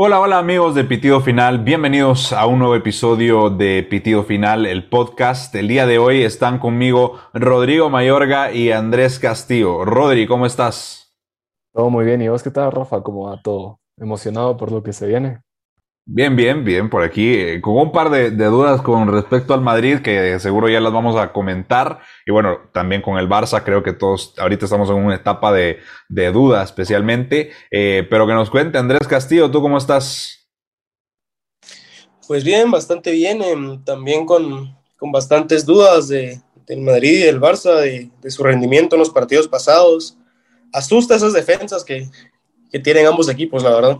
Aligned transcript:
Hola, 0.00 0.20
hola 0.20 0.38
amigos 0.38 0.76
de 0.76 0.84
Pitido 0.84 1.20
Final, 1.20 1.58
bienvenidos 1.64 2.32
a 2.32 2.46
un 2.46 2.60
nuevo 2.60 2.76
episodio 2.76 3.50
de 3.50 3.82
Pitido 3.82 4.22
Final, 4.22 4.64
el 4.64 4.88
podcast. 4.88 5.52
El 5.56 5.66
día 5.66 5.86
de 5.86 5.98
hoy 5.98 6.22
están 6.22 6.60
conmigo 6.60 7.18
Rodrigo 7.34 7.90
Mayorga 7.90 8.52
y 8.52 8.70
Andrés 8.70 9.18
Castillo. 9.18 9.84
Rodri, 9.84 10.28
¿cómo 10.28 10.46
estás? 10.46 11.18
Todo 11.74 11.90
muy 11.90 12.04
bien, 12.04 12.22
¿y 12.22 12.28
vos 12.28 12.44
qué 12.44 12.52
tal, 12.52 12.70
Rafa? 12.70 13.02
¿Cómo 13.02 13.24
va 13.24 13.42
todo? 13.42 13.80
¿Emocionado 13.96 14.56
por 14.56 14.70
lo 14.70 14.84
que 14.84 14.92
se 14.92 15.08
viene? 15.08 15.40
Bien, 16.10 16.34
bien, 16.36 16.64
bien, 16.64 16.88
por 16.88 17.02
aquí, 17.02 17.34
eh, 17.34 17.60
con 17.60 17.76
un 17.76 17.92
par 17.92 18.08
de, 18.08 18.30
dudas 18.30 18.80
con 18.80 19.12
respecto 19.12 19.52
al 19.52 19.60
Madrid, 19.60 19.98
que 19.98 20.38
seguro 20.40 20.66
ya 20.70 20.80
las 20.80 20.90
vamos 20.90 21.16
a 21.16 21.34
comentar, 21.34 22.00
y 22.24 22.30
bueno, 22.30 22.60
también 22.72 23.02
con 23.02 23.18
el 23.18 23.28
Barça, 23.28 23.62
creo 23.62 23.82
que 23.82 23.92
todos 23.92 24.32
ahorita 24.38 24.64
estamos 24.64 24.88
en 24.88 24.96
una 24.96 25.16
etapa 25.16 25.52
de, 25.52 25.80
de 26.08 26.32
duda 26.32 26.62
especialmente, 26.62 27.50
eh, 27.70 28.06
pero 28.08 28.26
que 28.26 28.32
nos 28.32 28.48
cuente 28.48 28.78
Andrés 28.78 29.06
Castillo, 29.06 29.50
¿tú 29.50 29.60
cómo 29.60 29.76
estás? 29.76 30.48
Pues 32.26 32.42
bien, 32.42 32.70
bastante 32.70 33.10
bien, 33.10 33.42
em, 33.42 33.84
también 33.84 34.24
con, 34.24 34.74
con, 34.96 35.12
bastantes 35.12 35.66
dudas 35.66 36.08
de, 36.08 36.40
del 36.66 36.80
Madrid 36.80 37.18
y 37.18 37.24
del 37.24 37.38
Barça, 37.38 37.80
de, 37.80 38.10
de, 38.18 38.30
su 38.30 38.42
rendimiento 38.42 38.96
en 38.96 39.00
los 39.00 39.10
partidos 39.10 39.46
pasados. 39.46 40.16
Asusta 40.72 41.16
esas 41.16 41.34
defensas 41.34 41.84
que, 41.84 42.08
que 42.72 42.78
tienen 42.78 43.06
ambos 43.06 43.28
equipos, 43.28 43.62
la 43.62 43.74
verdad. 43.74 43.98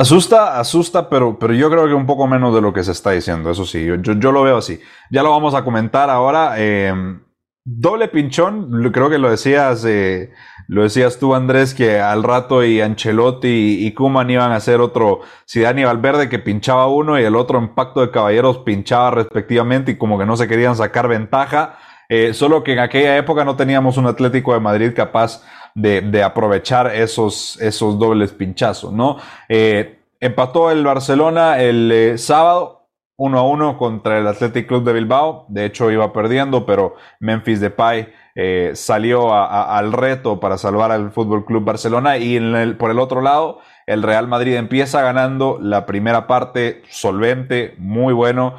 Asusta, 0.00 0.58
asusta, 0.58 1.10
pero, 1.10 1.38
pero 1.38 1.52
yo 1.52 1.70
creo 1.70 1.86
que 1.86 1.92
un 1.92 2.06
poco 2.06 2.26
menos 2.26 2.54
de 2.54 2.62
lo 2.62 2.72
que 2.72 2.82
se 2.82 2.92
está 2.92 3.10
diciendo, 3.10 3.50
eso 3.50 3.66
sí, 3.66 3.84
yo, 3.84 3.96
yo, 3.96 4.32
lo 4.32 4.42
veo 4.42 4.56
así. 4.56 4.80
Ya 5.10 5.22
lo 5.22 5.30
vamos 5.30 5.54
a 5.54 5.62
comentar 5.62 6.08
ahora. 6.08 6.54
Eh, 6.56 7.18
doble 7.66 8.08
pinchón, 8.08 8.90
creo 8.94 9.10
que 9.10 9.18
lo 9.18 9.30
decías, 9.30 9.84
eh, 9.84 10.32
lo 10.68 10.84
decías 10.84 11.18
tú, 11.18 11.34
Andrés, 11.34 11.74
que 11.74 12.00
al 12.00 12.22
rato 12.22 12.64
y 12.64 12.80
Ancelotti 12.80 13.86
y, 13.86 13.92
Kuman 13.92 14.30
iban 14.30 14.52
a 14.52 14.56
hacer 14.56 14.80
otro 14.80 15.20
Zidane 15.46 15.82
y 15.82 15.84
Valverde 15.84 16.30
que 16.30 16.38
pinchaba 16.38 16.86
uno 16.86 17.20
y 17.20 17.24
el 17.24 17.36
otro 17.36 17.58
en 17.58 17.74
Pacto 17.74 18.00
de 18.00 18.10
Caballeros 18.10 18.56
pinchaba 18.60 19.10
respectivamente 19.10 19.92
y 19.92 19.98
como 19.98 20.18
que 20.18 20.24
no 20.24 20.34
se 20.34 20.48
querían 20.48 20.76
sacar 20.76 21.08
ventaja. 21.08 21.76
Eh, 22.08 22.32
solo 22.32 22.64
que 22.64 22.72
en 22.72 22.78
aquella 22.78 23.18
época 23.18 23.44
no 23.44 23.54
teníamos 23.54 23.98
un 23.98 24.06
Atlético 24.06 24.54
de 24.54 24.60
Madrid 24.60 24.92
capaz 24.96 25.42
de, 25.74 26.22
aprovechar 26.22 26.94
esos, 26.94 27.60
esos 27.60 27.98
dobles 27.98 28.32
pinchazos, 28.32 28.92
¿no? 28.92 29.18
Eh, 29.48 29.99
empató 30.20 30.70
el 30.70 30.84
Barcelona 30.84 31.60
el 31.60 31.90
eh, 31.90 32.18
sábado 32.18 32.88
1 33.16 33.38
a 33.38 33.42
1 33.42 33.78
contra 33.78 34.18
el 34.18 34.26
Athletic 34.26 34.66
Club 34.66 34.84
de 34.84 34.92
Bilbao. 34.92 35.46
De 35.48 35.64
hecho, 35.64 35.90
iba 35.90 36.12
perdiendo, 36.12 36.64
pero 36.64 36.94
Memphis 37.18 37.60
Depay 37.60 38.12
eh, 38.34 38.72
salió 38.74 39.34
al 39.34 39.92
reto 39.92 40.40
para 40.40 40.56
salvar 40.56 40.90
al 40.90 41.10
Fútbol 41.10 41.44
Club 41.44 41.64
Barcelona. 41.64 42.16
Y 42.16 42.38
por 42.74 42.90
el 42.90 42.98
otro 42.98 43.20
lado, 43.20 43.58
el 43.86 44.02
Real 44.02 44.26
Madrid 44.26 44.54
empieza 44.54 45.02
ganando 45.02 45.58
la 45.60 45.84
primera 45.84 46.26
parte 46.26 46.82
solvente, 46.88 47.74
muy 47.76 48.14
bueno, 48.14 48.56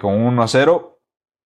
con 0.00 0.14
1 0.14 0.42
a 0.42 0.48
0 0.48 0.90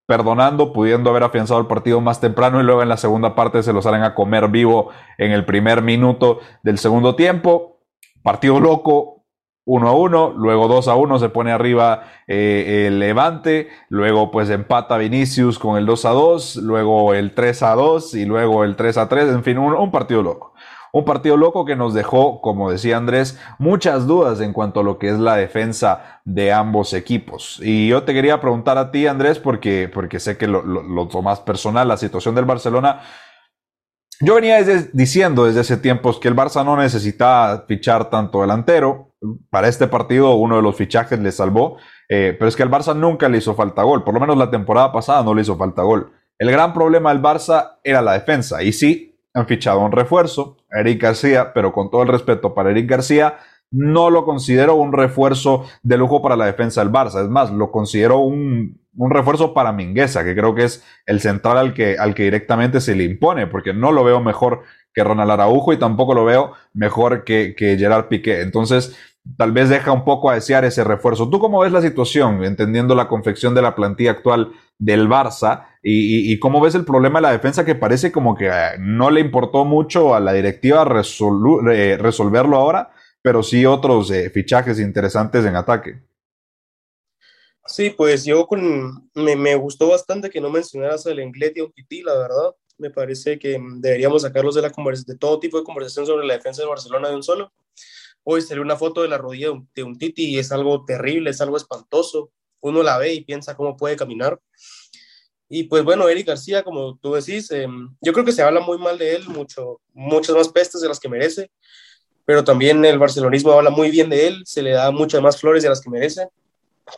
perdonando, 0.06 0.72
pudiendo 0.72 1.10
haber 1.10 1.22
afianzado 1.22 1.60
el 1.60 1.66
partido 1.66 2.00
más 2.00 2.20
temprano 2.20 2.60
y 2.60 2.64
luego 2.64 2.82
en 2.82 2.88
la 2.88 2.96
segunda 2.96 3.34
parte 3.34 3.62
se 3.62 3.72
lo 3.72 3.80
salen 3.80 4.02
a 4.02 4.14
comer 4.14 4.48
vivo 4.48 4.90
en 5.18 5.32
el 5.32 5.44
primer 5.44 5.82
minuto 5.82 6.40
del 6.62 6.78
segundo 6.78 7.16
tiempo. 7.16 7.80
Partido 8.22 8.60
loco, 8.60 9.13
1 9.66 9.88
a 9.88 9.92
1, 9.92 10.34
luego 10.36 10.68
2 10.68 10.88
a 10.88 10.94
1 10.94 11.18
se 11.18 11.28
pone 11.30 11.52
arriba 11.52 12.04
eh, 12.26 12.84
el 12.86 12.98
Levante, 12.98 13.68
luego 13.88 14.30
pues 14.30 14.50
empata 14.50 14.98
Vinicius 14.98 15.58
con 15.58 15.78
el 15.78 15.86
2 15.86 16.04
a 16.04 16.10
2, 16.10 16.56
luego 16.56 17.14
el 17.14 17.34
3 17.34 17.62
a 17.62 17.74
2 17.74 18.14
y 18.14 18.24
luego 18.26 18.64
el 18.64 18.76
3 18.76 18.98
a 18.98 19.08
3, 19.08 19.28
en 19.30 19.44
fin, 19.44 19.58
un 19.58 19.90
partido 19.90 20.22
loco. 20.22 20.54
Un 20.94 21.04
partido 21.04 21.36
loco 21.36 21.64
que 21.64 21.74
nos 21.74 21.92
dejó, 21.92 22.40
como 22.40 22.70
decía 22.70 22.96
Andrés, 22.96 23.36
muchas 23.58 24.06
dudas 24.06 24.40
en 24.40 24.52
cuanto 24.52 24.78
a 24.78 24.82
lo 24.84 24.96
que 24.96 25.08
es 25.08 25.18
la 25.18 25.34
defensa 25.34 26.20
de 26.24 26.52
ambos 26.52 26.92
equipos. 26.92 27.58
Y 27.64 27.88
yo 27.88 28.04
te 28.04 28.14
quería 28.14 28.40
preguntar 28.40 28.78
a 28.78 28.92
ti, 28.92 29.08
Andrés, 29.08 29.40
porque, 29.40 29.90
porque 29.92 30.20
sé 30.20 30.38
que 30.38 30.46
lo, 30.46 30.62
lo, 30.62 31.08
tomas 31.08 31.40
personal, 31.40 31.88
la 31.88 31.96
situación 31.96 32.36
del 32.36 32.44
Barcelona. 32.44 33.00
Yo 34.20 34.34
venía 34.36 34.62
diciendo 34.92 35.44
desde 35.44 35.60
ese 35.60 35.76
tiempo 35.76 36.18
que 36.20 36.28
el 36.28 36.36
Barça 36.36 36.64
no 36.64 36.76
necesitaba 36.76 37.64
fichar 37.66 38.10
tanto 38.10 38.40
delantero. 38.40 39.14
Para 39.50 39.68
este 39.68 39.86
partido 39.86 40.34
uno 40.34 40.56
de 40.56 40.62
los 40.62 40.76
fichajes 40.76 41.18
le 41.18 41.32
salvó, 41.32 41.78
eh, 42.08 42.36
pero 42.38 42.48
es 42.48 42.56
que 42.56 42.62
el 42.62 42.70
Barça 42.70 42.94
nunca 42.94 43.28
le 43.28 43.38
hizo 43.38 43.54
falta 43.54 43.82
gol. 43.82 44.04
Por 44.04 44.14
lo 44.14 44.20
menos 44.20 44.36
la 44.36 44.50
temporada 44.50 44.92
pasada 44.92 45.22
no 45.22 45.34
le 45.34 45.42
hizo 45.42 45.56
falta 45.56 45.82
gol. 45.82 46.12
El 46.38 46.50
gran 46.50 46.72
problema 46.72 47.12
del 47.12 47.22
Barça 47.22 47.78
era 47.82 48.02
la 48.02 48.12
defensa. 48.12 48.62
Y 48.62 48.72
sí, 48.72 49.18
han 49.34 49.46
fichado 49.46 49.80
un 49.80 49.92
refuerzo, 49.92 50.56
Eric 50.70 51.02
García, 51.02 51.52
pero 51.52 51.72
con 51.72 51.90
todo 51.90 52.02
el 52.02 52.08
respeto 52.08 52.54
para 52.54 52.70
Eric 52.70 52.88
García, 52.88 53.38
no 53.74 54.08
lo 54.08 54.24
considero 54.24 54.76
un 54.76 54.92
refuerzo 54.92 55.64
de 55.82 55.98
lujo 55.98 56.22
para 56.22 56.36
la 56.36 56.46
defensa 56.46 56.80
del 56.80 56.92
Barça. 56.92 57.22
Es 57.22 57.28
más, 57.28 57.50
lo 57.50 57.70
considero 57.70 58.18
un, 58.18 58.78
refuerzo 59.10 59.52
para 59.52 59.72
Mingueza, 59.72 60.24
que 60.24 60.34
creo 60.34 60.54
que 60.54 60.64
es 60.64 60.84
el 61.06 61.20
central 61.20 61.58
al 61.58 61.74
que, 61.74 61.98
al 61.98 62.14
que 62.14 62.22
directamente 62.22 62.80
se 62.80 62.94
le 62.94 63.04
impone, 63.04 63.48
porque 63.48 63.74
no 63.74 63.90
lo 63.90 64.04
veo 64.04 64.20
mejor 64.20 64.62
que 64.94 65.02
Ronald 65.02 65.32
Araujo 65.32 65.72
y 65.72 65.78
tampoco 65.78 66.14
lo 66.14 66.24
veo 66.24 66.52
mejor 66.72 67.24
que, 67.24 67.54
que 67.56 67.76
Gerard 67.76 68.06
Piqué. 68.06 68.42
Entonces, 68.42 68.96
tal 69.36 69.52
vez 69.52 69.68
deja 69.68 69.90
un 69.90 70.04
poco 70.04 70.30
a 70.30 70.34
desear 70.34 70.64
ese 70.64 70.84
refuerzo. 70.84 71.28
¿Tú 71.28 71.40
cómo 71.40 71.60
ves 71.60 71.72
la 71.72 71.82
situación, 71.82 72.44
entendiendo 72.44 72.94
la 72.94 73.08
confección 73.08 73.54
de 73.54 73.62
la 73.62 73.74
plantilla 73.74 74.12
actual 74.12 74.52
del 74.78 75.08
Barça 75.08 75.66
y, 75.82 76.38
cómo 76.38 76.60
ves 76.60 76.74
el 76.74 76.84
problema 76.84 77.18
de 77.18 77.22
la 77.22 77.32
defensa 77.32 77.64
que 77.64 77.74
parece 77.74 78.10
como 78.10 78.34
que 78.34 78.48
eh, 78.48 78.78
no 78.78 79.10
le 79.10 79.20
importó 79.20 79.64
mucho 79.64 80.14
a 80.14 80.20
la 80.20 80.32
directiva 80.32 80.82
eh, 80.82 81.98
resolverlo 82.00 82.56
ahora, 82.56 82.90
pero 83.24 83.42
sí 83.42 83.64
otros 83.64 84.10
eh, 84.10 84.28
fichajes 84.28 84.78
interesantes 84.78 85.46
en 85.46 85.56
ataque? 85.56 85.98
Sí, 87.64 87.88
pues 87.88 88.26
yo 88.26 88.46
con, 88.46 89.10
me, 89.14 89.54
gustó 89.54 89.88
bastante 89.88 90.28
que 90.28 90.42
no 90.42 90.50
mencionaras 90.50 91.06
el 91.06 91.16
Lenglet 91.16 91.56
y 91.56 91.72
Titi, 91.72 92.02
la 92.02 92.12
verdad. 92.18 92.54
Me 92.76 92.90
parece 92.90 93.38
que 93.38 93.58
deberíamos 93.76 94.20
sacarlos 94.20 94.54
de, 94.54 94.60
la 94.60 94.68
de 94.68 95.16
todo 95.16 95.40
tipo 95.40 95.56
de 95.56 95.64
conversación 95.64 96.04
sobre 96.04 96.26
la 96.26 96.34
defensa 96.34 96.60
de 96.60 96.68
Barcelona 96.68 97.08
de 97.08 97.16
un 97.16 97.22
solo 97.22 97.50
Hoy 98.24 98.42
salió 98.42 98.62
una 98.62 98.76
foto 98.76 99.00
de 99.00 99.08
la 99.08 99.16
rodilla 99.16 99.52
de 99.74 99.82
un, 99.82 99.96
Titi 99.96 100.26
y 100.26 100.38
es 100.38 100.52
algo 100.52 100.84
terrible, 100.84 101.30
es 101.30 101.40
algo 101.40 101.56
espantoso. 101.56 102.30
Uno 102.60 102.82
la 102.82 102.98
ve 102.98 103.14
y 103.14 103.24
piensa 103.24 103.56
cómo 103.56 103.74
puede 103.74 103.96
caminar. 103.96 104.38
Y 105.48 105.64
pues 105.64 105.82
bueno, 105.82 106.10
Eric 106.10 106.26
García, 106.26 106.62
como 106.62 106.98
tú 106.98 107.14
decís, 107.14 107.50
em, 107.52 107.96
yo 108.02 108.12
creo 108.12 108.24
que 108.26 108.32
se 108.32 108.42
habla 108.42 108.60
muy 108.60 108.76
mal 108.76 108.98
de 108.98 109.16
él, 109.16 109.28
mucho, 109.28 109.80
muchas 109.94 110.36
más 110.36 110.48
pestes 110.50 110.82
de 110.82 110.88
las 110.88 111.00
que 111.00 111.08
merece, 111.08 111.50
pero 112.24 112.44
también 112.44 112.84
el 112.84 112.98
barcelonismo 112.98 113.52
habla 113.52 113.70
muy 113.70 113.90
bien 113.90 114.08
de 114.10 114.28
él, 114.28 114.42
se 114.46 114.62
le 114.62 114.70
da 114.70 114.90
muchas 114.90 115.20
más 115.22 115.38
flores 115.40 115.62
de 115.62 115.68
las 115.68 115.80
que 115.80 115.90
merece. 115.90 116.28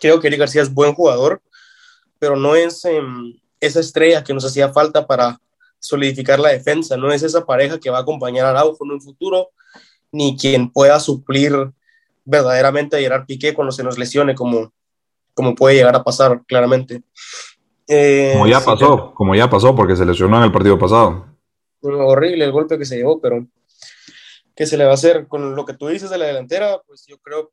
Creo 0.00 0.20
que 0.20 0.28
Eric 0.28 0.40
García 0.40 0.62
es 0.62 0.72
buen 0.72 0.94
jugador, 0.94 1.40
pero 2.18 2.36
no 2.36 2.54
es 2.54 2.84
em, 2.84 3.36
esa 3.60 3.80
estrella 3.80 4.22
que 4.22 4.34
nos 4.34 4.44
hacía 4.44 4.72
falta 4.72 5.06
para 5.06 5.38
solidificar 5.78 6.38
la 6.38 6.50
defensa, 6.50 6.96
no 6.96 7.12
es 7.12 7.22
esa 7.22 7.44
pareja 7.44 7.78
que 7.78 7.90
va 7.90 7.98
a 7.98 8.02
acompañar 8.02 8.46
a 8.46 8.50
Araujo 8.50 8.84
en 8.84 8.92
un 8.92 9.00
futuro 9.00 9.50
ni 10.12 10.36
quien 10.36 10.70
pueda 10.70 10.98
suplir 10.98 11.70
verdaderamente 12.24 12.96
a 12.96 13.00
Gerard 13.00 13.26
Piqué 13.26 13.54
cuando 13.54 13.72
se 13.72 13.84
nos 13.84 13.98
lesione, 13.98 14.34
como, 14.34 14.72
como 15.34 15.54
puede 15.54 15.76
llegar 15.76 15.94
a 15.94 16.02
pasar 16.02 16.42
claramente. 16.46 17.02
Eh, 17.86 18.32
como 18.32 18.48
ya 18.48 18.60
pasó, 18.60 19.14
como 19.14 19.34
ya 19.34 19.48
pasó, 19.48 19.74
porque 19.74 19.96
se 19.96 20.04
lesionó 20.04 20.38
en 20.38 20.44
el 20.44 20.52
partido 20.52 20.78
pasado. 20.78 21.26
Horrible 21.82 22.44
el 22.44 22.52
golpe 22.52 22.78
que 22.78 22.84
se 22.84 22.96
llevó, 22.96 23.20
pero 23.20 23.46
¿qué 24.56 24.66
se 24.66 24.76
le 24.76 24.84
va 24.84 24.92
a 24.92 24.94
hacer? 24.94 25.28
Con 25.28 25.54
lo 25.54 25.64
que 25.64 25.74
tú 25.74 25.86
dices 25.88 26.10
de 26.10 26.18
la 26.18 26.26
delantera, 26.26 26.80
pues 26.86 27.04
yo 27.06 27.18
creo 27.18 27.52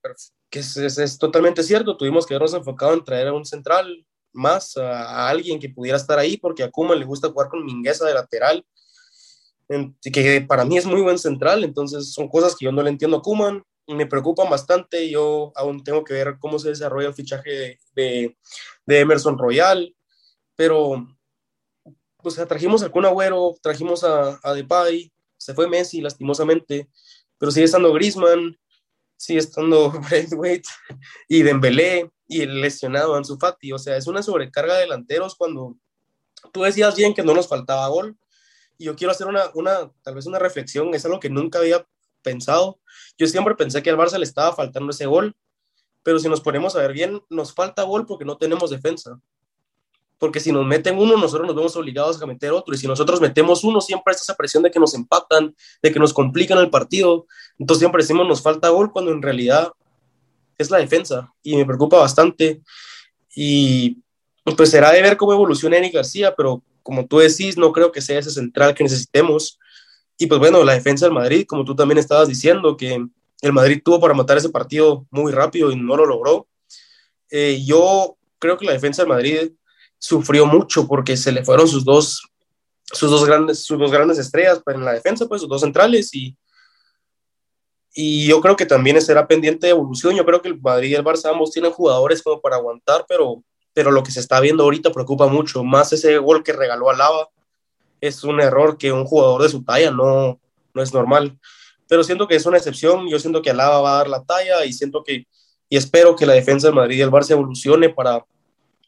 que 0.50 0.60
es, 0.60 0.78
es, 0.78 1.18
totalmente 1.20 1.62
cierto. 1.62 1.98
Tuvimos 1.98 2.26
que 2.26 2.34
habernos 2.34 2.56
enfocado 2.56 2.94
en 2.94 3.04
traer 3.04 3.28
a 3.28 3.34
un 3.34 3.46
central 3.46 4.06
más, 4.32 4.78
a, 4.78 5.30
alguien 5.30 5.60
que 5.60 5.70
pudiera 5.70 5.98
estar 5.98 6.18
ahí, 6.18 6.38
porque 6.38 6.64
a 6.64 6.72
Kuma 6.72 6.96
le 6.96 7.06
gusta 7.06 7.30
jugar 7.30 7.50
con 7.50 7.64
Mingueza 7.64 8.06
de 8.06 8.16
lateral 8.16 8.66
que 10.02 10.42
para 10.48 10.66
mí 10.66 10.78
es 10.78 10.86
muy 10.86 11.02
buen 11.02 11.18
central, 11.18 11.64
entonces 11.64 12.14
son 12.14 12.28
cosas 12.28 12.56
que 12.56 12.66
yo 12.66 12.72
no 12.72 12.82
le 12.82 12.90
entiendo 12.90 13.18
a 13.18 13.22
Kuman, 13.22 13.64
me 13.88 14.06
preocupan 14.06 14.50
bastante, 14.50 15.10
yo 15.10 15.52
aún 15.56 15.84
tengo 15.84 16.04
que 16.04 16.14
ver 16.14 16.38
cómo 16.40 16.60
se 16.60 16.70
desarrolla 16.70 17.08
el 17.08 17.14
fichaje 17.14 17.80
de, 17.96 18.36
de, 18.86 19.00
Emerson 19.00 19.38
Royal, 19.38 19.94
pero 20.56 21.08
pues 22.18 22.36
trajimos 22.48 22.84
a 22.84 22.90
Kun 22.90 23.06
Agüero, 23.06 23.56
trajimos 23.62 24.04
a, 24.04 24.40
a 24.44 24.54
Depay, 24.54 25.12
se 25.44 25.54
fue 25.54 25.68
Messi 25.68 26.02
lastimosamente, 26.02 26.90
pero 27.38 27.52
sigue 27.52 27.66
estando 27.66 27.92
Griezmann, 27.94 28.58
sigue 29.18 29.40
estando 29.40 29.92
Braithwaite 30.10 30.70
y 31.28 31.44
Dembélé 31.44 32.12
y 32.28 32.42
el 32.42 32.62
lesionado 32.62 33.16
Ansu 33.16 33.38
Fati, 33.38 33.74
o 33.74 33.78
sea, 33.78 33.98
es 33.98 34.08
una 34.08 34.24
sobrecarga 34.24 34.76
de 34.76 34.82
delanteros 34.82 35.36
cuando 35.36 35.78
tú 36.52 36.64
decías 36.64 36.96
bien 36.96 37.14
que 37.14 37.24
no 37.24 37.34
nos 37.34 37.48
faltaba 37.48 37.88
gol, 37.88 38.18
y 38.78 38.86
yo 38.86 38.96
quiero 38.96 39.12
hacer 39.12 39.28
una, 39.28 39.52
una, 39.54 39.92
tal 40.02 40.16
vez 40.16 40.26
una 40.26 40.40
reflexión, 40.40 40.94
es 40.94 41.06
algo 41.06 41.20
que 41.20 41.30
nunca 41.30 41.60
había 41.60 41.86
pensado. 42.22 42.80
Yo 43.18 43.28
siempre 43.28 43.56
pensé 43.56 43.84
que 43.84 43.90
al 43.90 43.98
Barça 43.98 44.18
le 44.18 44.24
estaba 44.24 44.56
faltando 44.56 44.92
ese 44.92 45.06
gol, 45.06 45.36
pero 46.02 46.20
si 46.20 46.28
nos 46.28 46.42
ponemos 46.42 46.76
a 46.76 46.80
ver 46.80 46.94
bien, 46.94 47.22
nos 47.30 47.54
falta 47.54 47.84
gol 47.84 48.06
porque 48.06 48.26
no 48.26 48.38
tenemos 48.38 48.72
defensa. 48.72 49.20
Porque 50.24 50.40
si 50.40 50.54
nos 50.54 50.66
meten 50.66 50.98
uno, 50.98 51.18
nosotros 51.18 51.46
nos 51.46 51.54
vemos 51.54 51.76
obligados 51.76 52.22
a 52.22 52.26
meter 52.26 52.54
otro, 52.54 52.74
y 52.74 52.78
si 52.78 52.88
nosotros 52.88 53.20
metemos 53.20 53.66
uno, 53.66 53.82
siempre 53.82 54.12
está 54.12 54.24
esa 54.24 54.36
presión 54.36 54.64
de 54.64 54.72
que 54.72 54.80
nos 54.80 54.94
empatan, 54.94 55.54
de 55.82 55.92
que 55.92 56.00
nos 56.00 56.14
complican 56.14 56.60
el 56.60 56.70
partido, 56.70 57.26
entonces 57.60 57.80
siempre 57.80 58.04
decimos 58.04 58.26
nos 58.26 58.42
falta 58.42 58.70
gol, 58.70 58.94
cuando 58.94 59.12
en 59.12 59.22
realidad 59.22 59.74
es 60.58 60.72
la 60.72 60.78
defensa, 60.78 61.34
y 61.44 61.58
me 61.58 61.66
preocupa 61.66 61.98
bastante, 61.98 62.62
y 63.36 63.98
pues 64.56 64.70
será 64.70 64.94
de 64.94 65.02
ver 65.02 65.18
cómo 65.18 65.34
evoluciona 65.34 65.76
Eric 65.76 65.96
García, 65.96 66.34
pero 66.38 66.64
como 66.84 67.06
tú 67.06 67.18
decís, 67.18 67.58
no 67.58 67.74
creo 67.74 67.92
que 67.92 68.00
sea 68.00 68.20
ese 68.20 68.32
central 68.32 68.74
que 68.74 68.86
necesitemos, 68.86 69.60
y 70.18 70.28
pues 70.28 70.40
bueno, 70.40 70.64
la 70.64 70.76
defensa 70.76 71.06
del 71.06 71.16
Madrid, 71.16 71.46
como 71.46 71.66
tú 71.66 71.76
también 71.76 71.98
estabas 71.98 72.30
diciendo, 72.30 72.78
que 72.78 73.06
el 73.42 73.52
Madrid 73.52 73.82
tuvo 73.84 74.00
para 74.00 74.14
matar 74.14 74.38
ese 74.38 74.48
partido 74.48 75.06
muy 75.12 75.34
rápido 75.34 75.70
y 75.70 75.76
no 75.76 75.98
lo 75.98 76.06
logró. 76.06 76.48
Eh, 77.30 77.62
yo 77.66 78.16
creo 78.40 78.58
que 78.58 78.66
la 78.66 78.72
defensa 78.72 79.02
del 79.02 79.10
Madrid 79.10 79.52
sufrió 80.04 80.46
mucho 80.46 80.86
porque 80.86 81.16
se 81.16 81.32
le 81.32 81.46
fueron 81.46 81.66
sus 81.66 81.86
dos, 81.86 82.28
sus 82.84 83.10
dos, 83.10 83.24
grandes, 83.24 83.64
sus 83.64 83.80
dos 83.80 83.90
grandes 83.90 84.18
estrellas 84.18 84.62
pues, 84.62 84.76
en 84.76 84.84
la 84.84 84.92
defensa, 84.92 85.26
pues 85.28 85.40
sus 85.40 85.50
dos 85.50 85.62
centrales 85.62 86.14
y, 86.14 86.36
y 87.94 88.28
yo 88.28 88.42
creo 88.42 88.58
que 88.58 88.66
también 88.66 89.02
será 89.02 89.26
pendiente 89.26 89.66
de 89.66 89.72
evolución. 89.72 90.14
Yo 90.14 90.26
creo 90.26 90.42
que 90.42 90.50
el 90.50 90.60
Madrid 90.60 90.90
y 90.90 90.96
el 90.96 91.06
Barça 91.06 91.30
ambos 91.30 91.52
tienen 91.52 91.72
jugadores 91.72 92.22
como 92.22 92.42
para 92.42 92.58
aguantar, 92.58 93.06
pero, 93.08 93.46
pero 93.74 93.92
lo 93.92 94.04
que 94.04 94.12
se 94.12 94.20
está 94.20 94.42
viendo 94.42 94.64
ahorita 94.64 94.92
preocupa 94.92 95.28
mucho. 95.28 95.64
Más 95.64 95.94
ese 95.94 96.18
gol 96.18 96.44
que 96.44 96.52
regaló 96.52 96.90
a 96.90 96.98
Lava 96.98 97.30
es 98.02 98.26
un 98.26 98.42
error 98.42 98.78
que 98.78 98.92
un 98.92 99.06
jugador 99.06 99.44
de 99.44 99.50
su 99.50 99.64
talla 99.64 99.90
no, 99.90 100.38
no 100.74 100.84
es 100.84 100.94
normal. 100.94 101.40
Pero 101.88 102.04
siento 102.04 102.28
que 102.28 102.36
es 102.36 102.46
una 102.46 102.58
excepción. 102.58 103.08
Yo 103.08 103.20
siento 103.20 103.42
que 103.42 103.52
Alaba 103.52 103.80
va 103.80 103.94
a 103.94 103.98
dar 104.00 104.10
la 104.10 104.22
talla 104.26 104.66
y 104.66 104.74
siento 104.74 105.02
que 105.02 105.28
y 105.70 105.78
espero 105.78 106.16
que 106.16 106.26
la 106.26 106.34
defensa 106.34 106.68
del 106.68 106.76
Madrid 106.76 106.98
y 106.98 107.02
el 107.02 107.10
Barça 107.10 107.32
evolucione 107.32 107.88
para, 107.88 108.26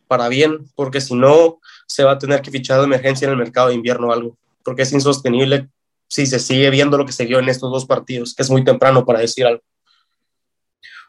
para 0.08 0.28
bien, 0.28 0.66
porque 0.76 1.02
si 1.02 1.16
no, 1.16 1.60
se 1.88 2.04
va 2.04 2.14
a 2.14 2.18
tener 2.18 2.42
que 2.42 2.52
fichar 2.52 2.80
de 2.80 2.86
emergencia 2.86 3.26
en 3.26 3.32
el 3.32 3.38
mercado 3.38 3.70
de 3.70 3.76
invierno 3.76 4.08
o 4.08 4.12
algo, 4.12 4.38
porque 4.64 4.84
es 4.84 4.94
insostenible 4.94 5.68
si 6.08 6.26
se 6.26 6.40
sigue 6.40 6.70
viendo 6.70 6.98
lo 6.98 7.06
que 7.06 7.12
se 7.12 7.26
vio 7.26 7.40
en 7.40 7.50
estos 7.50 7.72
dos 7.72 7.86
partidos, 7.86 8.34
que 8.36 8.44
es 8.44 8.50
muy 8.50 8.64
temprano 8.64 9.06
para 9.06 9.20
decir 9.20 9.46
algo. 9.46 9.62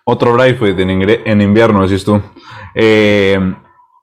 Otro 0.04 0.32
Brightfield 0.34 0.80
en, 0.80 0.90
en 1.26 1.40
invierno, 1.40 1.86
decís 1.86 2.04
tú. 2.04 2.22
Eh, 2.74 3.38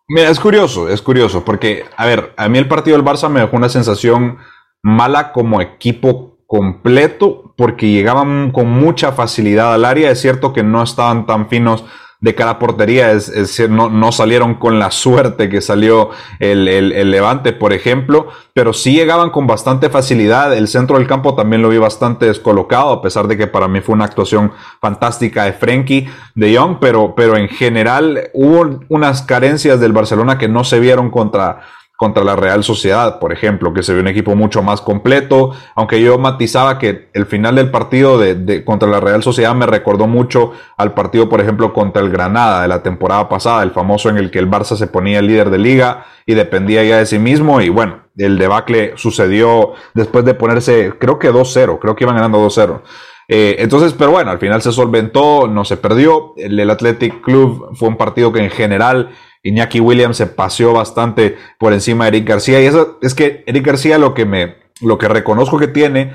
mira, 0.08 0.30
es 0.30 0.40
curioso, 0.40 0.90
es 0.90 1.02
curioso, 1.02 1.46
porque, 1.46 1.86
a 1.96 2.06
ver, 2.06 2.34
a 2.36 2.50
mí 2.50 2.58
el 2.58 2.68
partido 2.68 2.98
del 2.98 3.06
Barça 3.06 3.30
me 3.30 3.40
dejó 3.40 3.56
una 3.56 3.70
sensación 3.70 4.38
mala 4.82 5.32
como 5.32 5.62
equipo 5.62 6.40
completo, 6.46 7.54
porque 7.58 7.90
llegaban 7.90 8.52
con 8.52 8.70
mucha 8.70 9.14
facilidad 9.14 9.74
al 9.74 9.86
área. 9.86 10.12
Es 10.12 10.22
cierto 10.22 10.52
que 10.54 10.62
no 10.62 10.84
estaban 10.84 11.26
tan 11.26 11.50
finos 11.50 11.86
de 12.24 12.36
cara 12.36 12.52
a 12.52 12.60
portería, 12.60 13.12
es, 13.12 13.30
decir, 13.30 13.70
no, 13.70 13.90
no, 13.90 14.14
salieron 14.14 14.54
con 14.56 14.80
la 14.80 14.92
suerte 14.92 15.50
que 15.50 15.60
salió 15.60 16.12
el, 16.40 16.70
el, 16.70 17.12
Levante, 17.12 17.52
por 17.52 17.74
ejemplo, 17.74 18.30
pero 18.54 18.72
sí 18.72 18.94
llegaban 18.94 19.30
con 19.30 19.46
bastante 19.46 19.90
facilidad. 19.90 20.54
El 20.54 20.70
centro 20.70 20.98
del 20.98 21.06
campo 21.06 21.36
también 21.36 21.62
lo 21.62 21.68
vi 21.68 21.80
bastante 21.80 22.28
descolocado, 22.28 22.94
a 22.94 23.02
pesar 23.02 23.28
de 23.28 23.36
que 23.36 23.48
para 23.48 23.68
mí 23.68 23.82
fue 23.82 23.96
una 23.96 24.06
actuación 24.06 24.54
fantástica 24.80 25.44
de 25.44 25.52
Frenkie 25.52 26.08
de 26.34 26.58
Jong, 26.58 26.78
pero, 26.80 27.14
pero 27.14 27.36
en 27.36 27.50
general 27.50 28.30
hubo 28.34 28.80
unas 28.88 29.24
carencias 29.24 29.82
del 29.82 29.92
Barcelona 29.92 30.38
que 30.38 30.48
no 30.48 30.64
se 30.64 30.80
vieron 30.80 31.12
contra 31.12 31.60
contra 32.04 32.26
la 32.26 32.36
Real 32.36 32.66
Sociedad, 32.66 33.18
por 33.18 33.32
ejemplo, 33.32 33.74
que 33.74 33.82
se 33.82 33.94
ve 33.94 34.02
un 34.02 34.10
equipo 34.10 34.36
mucho 34.36 34.62
más 34.62 34.82
completo, 34.82 35.52
aunque 35.74 36.02
yo 36.02 36.18
matizaba 36.18 36.78
que 36.78 37.08
el 37.14 37.26
final 37.26 37.56
del 37.56 37.72
partido 37.72 38.18
de, 38.18 38.66
contra 38.66 38.90
la 38.90 39.00
Real 39.00 39.24
Sociedad 39.24 39.56
me 39.56 39.66
recordó 39.66 40.06
mucho 40.06 40.52
al 40.76 40.94
partido, 40.94 41.30
por 41.30 41.40
ejemplo, 41.40 41.72
contra 41.72 42.02
el 42.02 42.10
Granada 42.10 42.64
de 42.64 42.68
la 42.68 42.84
temporada 42.84 43.30
pasada, 43.30 43.64
el 43.64 43.72
famoso 43.72 44.10
en 44.10 44.18
el 44.18 44.32
que 44.32 44.40
el 44.40 44.52
Barça 44.52 44.76
se 44.76 44.88
ponía 44.88 45.22
líder 45.22 45.50
de 45.50 45.60
liga 45.60 46.04
y 46.26 46.34
dependía 46.34 46.84
ya 46.84 46.98
de 46.98 47.06
sí 47.06 47.20
mismo, 47.20 47.62
y 47.62 47.70
bueno, 47.70 48.00
el 48.18 48.38
debacle 48.38 48.92
sucedió 48.98 49.72
después 49.94 50.26
de 50.26 50.34
ponerse, 50.34 50.92
creo 51.00 51.20
que 51.20 51.32
2-0, 51.32 51.80
creo 51.80 51.96
que 51.96 52.04
iban 52.04 52.18
ganando 52.18 52.46
2-0. 52.46 52.82
Eh, 53.30 53.56
entonces, 53.60 53.94
pero 53.94 54.12
bueno, 54.12 54.30
al 54.32 54.40
final 54.40 54.62
se 54.62 54.74
solventó, 54.74 55.48
no 55.48 55.64
se 55.64 55.78
perdió. 55.78 56.34
El 56.36 56.70
Athletic 56.70 57.22
Club 57.22 57.70
fue 57.76 57.88
un 57.88 57.96
partido 57.96 58.34
que 58.34 58.44
en 58.44 58.50
general 58.50 59.12
Iñaki 59.44 59.80
Williams 59.82 60.18
se 60.18 60.28
paseó 60.28 60.74
bastante 60.74 61.38
por 61.60 61.74
encima 61.74 62.06
de 62.06 62.18
Eric 62.18 62.28
García. 62.28 62.62
Y 62.62 62.66
eso 62.66 62.98
es 63.02 63.14
que 63.14 63.44
Eric 63.46 63.66
García 63.66 63.98
lo 63.98 64.14
que 64.14 64.26
me, 64.26 64.56
lo 64.82 64.98
que 64.98 65.10
reconozco 65.10 65.60
que 65.60 65.68
tiene 65.68 66.14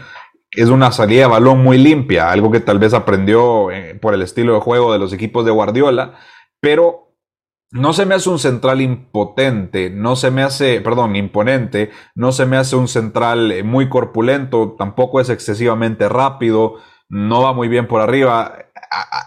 es 0.51 0.71
una 0.71 0.91
salida 0.93 1.23
de 1.23 1.29
balón 1.29 1.63
muy 1.63 1.77
limpia, 1.77 2.31
algo 2.31 2.51
que 2.51 2.61
tal 2.61 2.79
vez 2.79 2.95
aprendió 2.95 3.71
eh, 3.71 3.95
por 3.95 4.15
el 4.15 4.23
estilo 4.23 4.55
de 4.55 4.61
juego 4.61 4.93
de 4.93 4.99
los 4.99 5.13
equipos 5.13 5.45
de 5.45 5.51
Guardiola, 5.51 6.15
pero 6.61 7.15
no 7.71 7.93
se 7.93 8.07
me 8.07 8.15
hace 8.15 8.31
un 8.31 8.39
central 8.39 8.81
impotente, 8.81 9.91
no 9.91 10.17
se 10.17 10.31
me 10.31 10.43
hace, 10.43 10.81
perdón, 10.81 11.17
imponente, 11.17 11.91
no 12.15 12.33
se 12.33 12.47
me 12.47 12.57
hace 12.57 12.77
un 12.77 12.89
central 12.89 13.53
eh, 13.53 13.63
muy 13.63 13.91
corpulento, 13.91 14.75
tampoco 14.79 15.21
es 15.21 15.29
excesivamente 15.29 16.09
rápido, 16.09 16.77
no 17.11 17.43
va 17.43 17.53
muy 17.53 17.69
bien 17.69 17.87
por 17.87 18.01
arriba, 18.01 18.55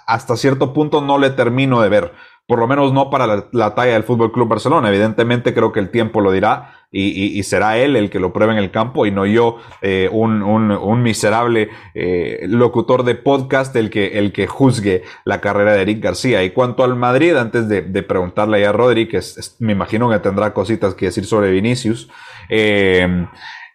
hasta 0.07 0.35
cierto 0.37 0.73
punto 0.73 1.01
no 1.01 1.19
le 1.19 1.29
termino 1.29 1.81
de 1.81 1.89
ver 1.89 2.13
por 2.51 2.59
lo 2.59 2.67
menos 2.67 2.91
no 2.91 3.09
para 3.09 3.45
la, 3.53 3.75
talla 3.75 3.93
del 3.93 4.03
Fútbol 4.03 4.33
Club 4.33 4.49
Barcelona. 4.49 4.89
Evidentemente 4.89 5.53
creo 5.53 5.71
que 5.71 5.79
el 5.79 5.89
tiempo 5.89 6.19
lo 6.19 6.33
dirá 6.33 6.83
y, 6.91 7.41
será 7.43 7.77
él 7.77 7.95
el 7.95 8.09
que 8.09 8.19
lo 8.19 8.33
pruebe 8.33 8.51
en 8.51 8.59
el 8.59 8.71
campo 8.71 9.05
y 9.05 9.11
no 9.11 9.25
yo, 9.25 9.59
eh, 9.81 10.09
un, 10.11 11.01
miserable 11.01 11.69
eh, 11.95 12.41
locutor 12.49 13.05
de 13.05 13.15
podcast, 13.15 13.73
el 13.77 13.89
que, 13.89 14.19
el 14.19 14.33
que 14.33 14.47
juzgue 14.47 15.03
la 15.23 15.39
carrera 15.39 15.71
de 15.71 15.83
Eric 15.83 16.03
García. 16.03 16.43
Y 16.43 16.49
cuanto 16.49 16.83
al 16.83 16.97
Madrid, 16.97 17.37
antes 17.37 17.69
de, 17.69 18.03
preguntarle 18.03 18.67
a 18.67 18.73
Rodri, 18.73 19.07
que 19.07 19.21
me 19.59 19.71
imagino 19.71 20.09
que 20.09 20.19
tendrá 20.19 20.53
cositas 20.53 20.93
que 20.93 21.05
decir 21.05 21.23
sobre 21.23 21.51
Vinicius. 21.51 22.09
Eh, 22.49 23.27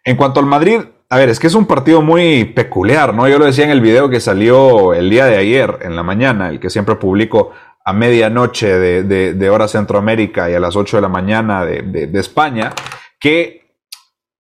en 0.05 0.17
cuanto 0.17 0.39
al 0.39 0.45
Madrid, 0.45 0.81
a 1.09 1.19
ver, 1.19 1.29
es 1.29 1.39
que 1.39 1.47
es 1.47 1.55
un 1.55 1.67
partido 1.67 2.03
muy 2.03 2.45
peculiar, 2.45 3.15
¿no? 3.15 3.29
Yo 3.29 3.39
lo 3.39 3.45
decía 3.45 3.65
en 3.65 3.71
el 3.71 3.81
video 3.81 4.11
que 4.11 4.19
salió 4.19 4.93
el 4.93 5.09
día 5.09 5.27
de 5.27 5.37
ayer, 5.37 5.79
en 5.83 5.95
la 5.95 6.03
mañana, 6.03 6.49
el 6.49 6.59
que 6.59 6.69
siempre 6.69 6.97
publico 6.97 7.53
a 7.87 7.93
medianoche 7.93 8.67
de, 9.05 9.51
hora 9.51 9.69
Centroamérica 9.69 10.51
y 10.51 10.55
a 10.55 10.61
las 10.61 10.75
8 10.75 10.97
de 10.97 11.01
la 11.01 11.09
mañana 11.09 11.65
de, 11.65 12.11
España, 12.15 12.73
que 13.21 13.65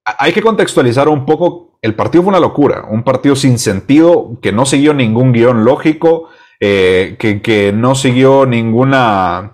hay 0.04 0.32
que 0.32 0.42
contextualizar 0.42 1.08
un 1.08 1.24
poco, 1.24 1.78
el 1.80 1.94
partido 1.94 2.24
fue 2.24 2.30
una 2.30 2.40
locura, 2.40 2.86
un 2.90 3.04
partido 3.04 3.36
sin 3.36 3.60
sentido, 3.60 4.32
que 4.42 4.50
no 4.50 4.66
siguió 4.66 4.94
ningún 4.94 5.32
guion 5.32 5.64
lógico, 5.64 6.28
eh, 6.58 7.16
que, 7.18 7.72
no 7.72 7.94
siguió 7.94 8.46
ninguna, 8.46 9.52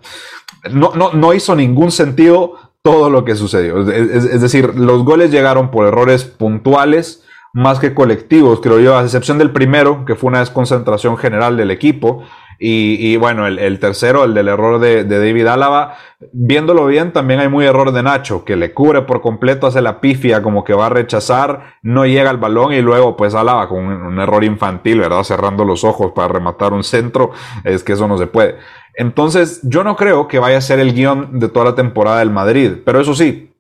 no, 0.71 0.93
no, 0.95 1.35
hizo 1.35 1.55
ningún 1.55 1.91
sentido 1.93 2.55
todo 2.81 3.11
lo 3.11 3.27
que 3.27 3.35
sucedió. 3.35 3.87
Es, 3.91 4.41
decir, 4.41 4.75
los 4.75 5.05
goles 5.05 5.31
llegaron 5.31 5.71
por 5.71 5.87
errores 5.87 6.25
puntuales, 6.25 7.25
más 7.53 7.79
que 7.79 7.93
colectivos, 7.93 8.61
creo 8.63 8.81
yo, 8.81 8.97
a 8.97 9.03
excepción 9.03 9.37
del 9.37 9.51
primero, 9.51 10.07
que 10.07 10.15
fue 10.15 10.29
una 10.29 10.39
desconcentración 10.39 11.19
general 11.19 11.59
del 11.59 11.71
equipo, 11.71 12.25
y, 12.65 13.17
bueno, 13.17 13.49
el, 13.49 13.79
tercero, 13.81 14.23
el 14.23 14.35
del 14.35 14.47
error 14.47 14.79
de, 14.79 15.03
David 15.05 15.49
Álava, 15.49 15.97
viéndolo 16.33 16.87
bien, 16.87 17.13
también 17.13 17.41
hay 17.41 17.49
muy 17.49 17.65
error 17.65 17.91
de 17.91 18.05
Nacho, 18.05 18.45
que 18.45 18.55
le 18.55 18.73
cubre 18.73 19.03
por 19.03 19.21
completo, 19.21 19.67
hace 19.67 19.83
la 19.83 20.01
pifia, 20.01 20.43
como 20.43 20.63
que 20.63 20.73
va 20.73 20.87
a 20.87 20.89
rechazar, 20.89 21.79
no 21.83 22.07
llega 22.07 22.31
al 22.31 22.37
balón 22.37 22.73
y 22.73 22.81
luego 22.81 23.17
pues 23.17 23.35
Álava 23.35 23.69
con 23.69 23.85
un, 23.85 24.21
error 24.21 24.45
infantil, 24.45 25.01
¿verdad? 25.01 25.25
Cerrando 25.25 25.65
los 25.65 25.83
ojos 25.83 26.13
para 26.13 26.29
rematar 26.29 26.73
un 26.73 26.85
centro, 26.85 27.33
es 27.65 27.83
que 27.83 27.95
eso 27.95 28.07
no 28.07 28.17
se 28.17 28.29
puede. 28.29 28.59
Entonces, 28.95 29.61
yo 29.65 29.83
no 29.83 29.97
creo 29.97 30.29
que 30.29 30.39
vaya 30.39 30.59
a 30.59 30.61
ser 30.61 30.79
el 30.79 30.95
guion 30.95 31.41
de 31.41 31.49
toda 31.49 31.65
la 31.65 31.75
temporada 31.75 32.21
del 32.21 32.31
Madrid, 32.31 32.75
pero 32.85 33.01
eso 33.01 33.15
sí, 33.15 33.53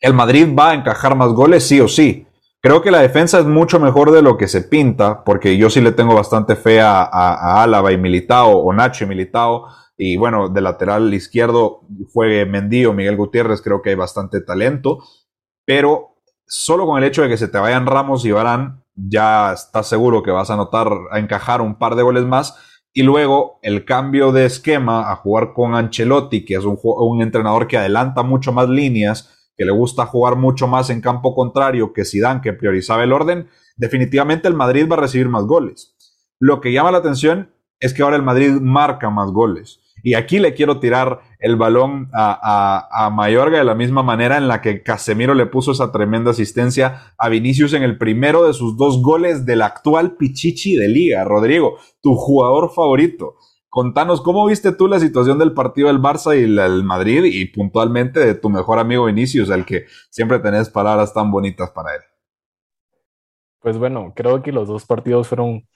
el 0.00 0.14
Madrid 0.14 0.48
va 0.58 0.70
a 0.70 0.74
encajar 0.74 1.14
más 1.14 1.28
goles 1.28 1.66
sí 1.66 1.80
o 1.80 1.86
sí. 1.86 2.27
Creo 2.60 2.82
que 2.82 2.90
la 2.90 3.00
defensa 3.00 3.38
es 3.38 3.46
mucho 3.46 3.78
mejor 3.78 4.10
de 4.10 4.20
lo 4.20 4.36
que 4.36 4.48
se 4.48 4.62
pinta, 4.62 5.22
porque 5.22 5.56
yo 5.56 5.70
sí 5.70 5.80
le 5.80 5.92
tengo 5.92 6.14
bastante 6.14 6.56
fe 6.56 6.80
a, 6.80 7.62
Álava 7.62 7.92
y 7.92 7.98
Militao, 7.98 8.50
o 8.58 8.72
Nacho 8.72 9.04
y 9.04 9.06
Militao, 9.06 9.66
y 9.96 10.16
bueno, 10.16 10.48
de 10.48 10.60
lateral 10.60 11.14
izquierdo 11.14 11.82
fue 12.12 12.46
Mendío, 12.46 12.92
Miguel 12.92 13.16
Gutiérrez, 13.16 13.62
creo 13.62 13.80
que 13.80 13.90
hay 13.90 13.96
bastante 13.96 14.40
talento, 14.40 15.04
pero 15.64 16.16
solo 16.46 16.84
con 16.86 16.98
el 16.98 17.04
hecho 17.04 17.22
de 17.22 17.28
que 17.28 17.36
se 17.36 17.46
te 17.46 17.58
vayan 17.58 17.86
Ramos 17.86 18.24
y 18.24 18.32
Barán, 18.32 18.82
ya 18.96 19.52
estás 19.52 19.86
seguro 19.86 20.24
que 20.24 20.32
vas 20.32 20.50
a 20.50 20.56
notar, 20.56 20.88
a 21.12 21.20
encajar 21.20 21.60
un 21.60 21.78
par 21.78 21.94
de 21.94 22.02
goles 22.02 22.24
más, 22.24 22.56
y 22.92 23.02
luego 23.02 23.60
el 23.62 23.84
cambio 23.84 24.32
de 24.32 24.46
esquema 24.46 25.12
a 25.12 25.16
jugar 25.16 25.52
con 25.52 25.76
Ancelotti, 25.76 26.44
que 26.44 26.54
es 26.54 26.64
un 26.64 27.22
entrenador 27.22 27.68
que 27.68 27.78
adelanta 27.78 28.24
mucho 28.24 28.52
más 28.52 28.68
líneas, 28.68 29.37
que 29.58 29.64
le 29.64 29.72
gusta 29.72 30.06
jugar 30.06 30.36
mucho 30.36 30.68
más 30.68 30.88
en 30.88 31.00
campo 31.00 31.34
contrario 31.34 31.92
que 31.92 32.04
Zidane, 32.04 32.40
que 32.40 32.52
priorizaba 32.52 33.02
el 33.02 33.12
orden, 33.12 33.48
definitivamente 33.76 34.46
el 34.46 34.54
Madrid 34.54 34.88
va 34.88 34.94
a 34.94 35.00
recibir 35.00 35.28
más 35.28 35.44
goles. 35.44 35.96
Lo 36.38 36.60
que 36.60 36.72
llama 36.72 36.92
la 36.92 36.98
atención 36.98 37.50
es 37.80 37.92
que 37.92 38.02
ahora 38.02 38.14
el 38.16 38.22
Madrid 38.22 38.52
marca 38.60 39.10
más 39.10 39.32
goles. 39.32 39.80
Y 40.04 40.14
aquí 40.14 40.38
le 40.38 40.54
quiero 40.54 40.78
tirar 40.78 41.22
el 41.40 41.56
balón 41.56 42.08
a, 42.14 42.88
a, 42.90 43.10
Mayorga 43.10 43.58
de 43.58 43.64
la 43.64 43.74
misma 43.74 44.04
manera 44.04 44.38
en 44.38 44.46
la 44.46 44.60
que 44.60 44.84
Casemiro 44.84 45.34
le 45.34 45.46
puso 45.46 45.72
esa 45.72 45.90
tremenda 45.90 46.30
asistencia 46.30 47.14
a 47.18 47.28
Vinicius 47.28 47.72
en 47.72 47.82
el 47.82 47.98
primero 47.98 48.46
de 48.46 48.52
sus 48.52 48.76
dos 48.76 49.02
goles 49.02 49.44
del 49.44 49.62
actual 49.62 50.16
Pichichi 50.16 50.76
de 50.76 50.86
liga. 50.86 51.24
Rodrigo, 51.24 51.78
tu 52.00 52.14
jugador 52.14 52.72
favorito. 52.72 53.34
Contanos 53.68 54.20
cómo 54.20 54.46
viste 54.46 54.72
tú 54.72 54.88
la 54.88 55.00
situación 55.00 55.38
del 55.38 55.52
partido 55.52 55.88
del 55.88 56.00
Barça 56.00 56.38
y 56.38 56.44
el 56.44 56.84
Madrid 56.84 57.24
y 57.24 57.46
puntualmente 57.46 58.20
de 58.20 58.34
tu 58.34 58.50
mejor 58.50 58.78
amigo 58.78 59.06
Vinicius, 59.06 59.50
al 59.50 59.64
que 59.64 59.86
siempre 60.10 60.38
tenés 60.38 60.70
palabras 60.70 61.12
tan 61.12 61.30
bonitas 61.30 61.70
para 61.70 61.94
él. 61.94 62.02
Pues 63.60 63.76
bueno, 63.76 64.12
creo 64.14 64.42
que 64.42 64.52
los 64.52 64.68
dos 64.68 64.86
partidos 64.86 65.28
fueron, 65.28 65.66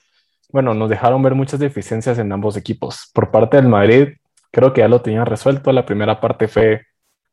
bueno, 0.49 0.73
nos 0.73 0.89
dejaron 0.89 1.21
ver 1.21 1.35
muchas 1.35 1.59
deficiencias 1.59 2.17
en 2.17 2.31
ambos 2.31 2.57
equipos. 2.57 3.11
Por 3.13 3.29
parte 3.29 3.57
del 3.57 3.67
Madrid, 3.67 4.09
creo 4.51 4.73
que 4.73 4.81
ya 4.81 4.87
lo 4.87 5.01
tenían 5.01 5.25
resuelto. 5.25 5.71
La 5.71 5.85
primera 5.85 6.21
parte 6.21 6.47
fue 6.47 6.81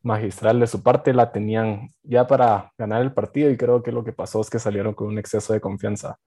magistral 0.03 0.59
de 0.61 0.67
su 0.67 0.83
parte, 0.83 1.13
la 1.13 1.31
tenían 1.31 1.95
ya 2.03 2.27
para 2.27 2.73
ganar 2.79 3.03
el 3.03 3.13
partido 3.13 3.51
y 3.51 3.57
creo 3.57 3.83
que 3.83 3.93
lo 3.93 4.03
que 4.05 4.13
pasó 4.13 4.41
es 4.41 4.51
que 4.51 4.59
salieron 4.59 4.95
con 4.95 5.09
un 5.09 5.19
exceso 5.19 5.53
de 5.53 5.61
confianza. 5.61 6.19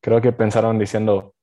Creo 0.00 0.20
que 0.20 0.32
pensaron 0.32 0.78
diciendo, 0.78 1.34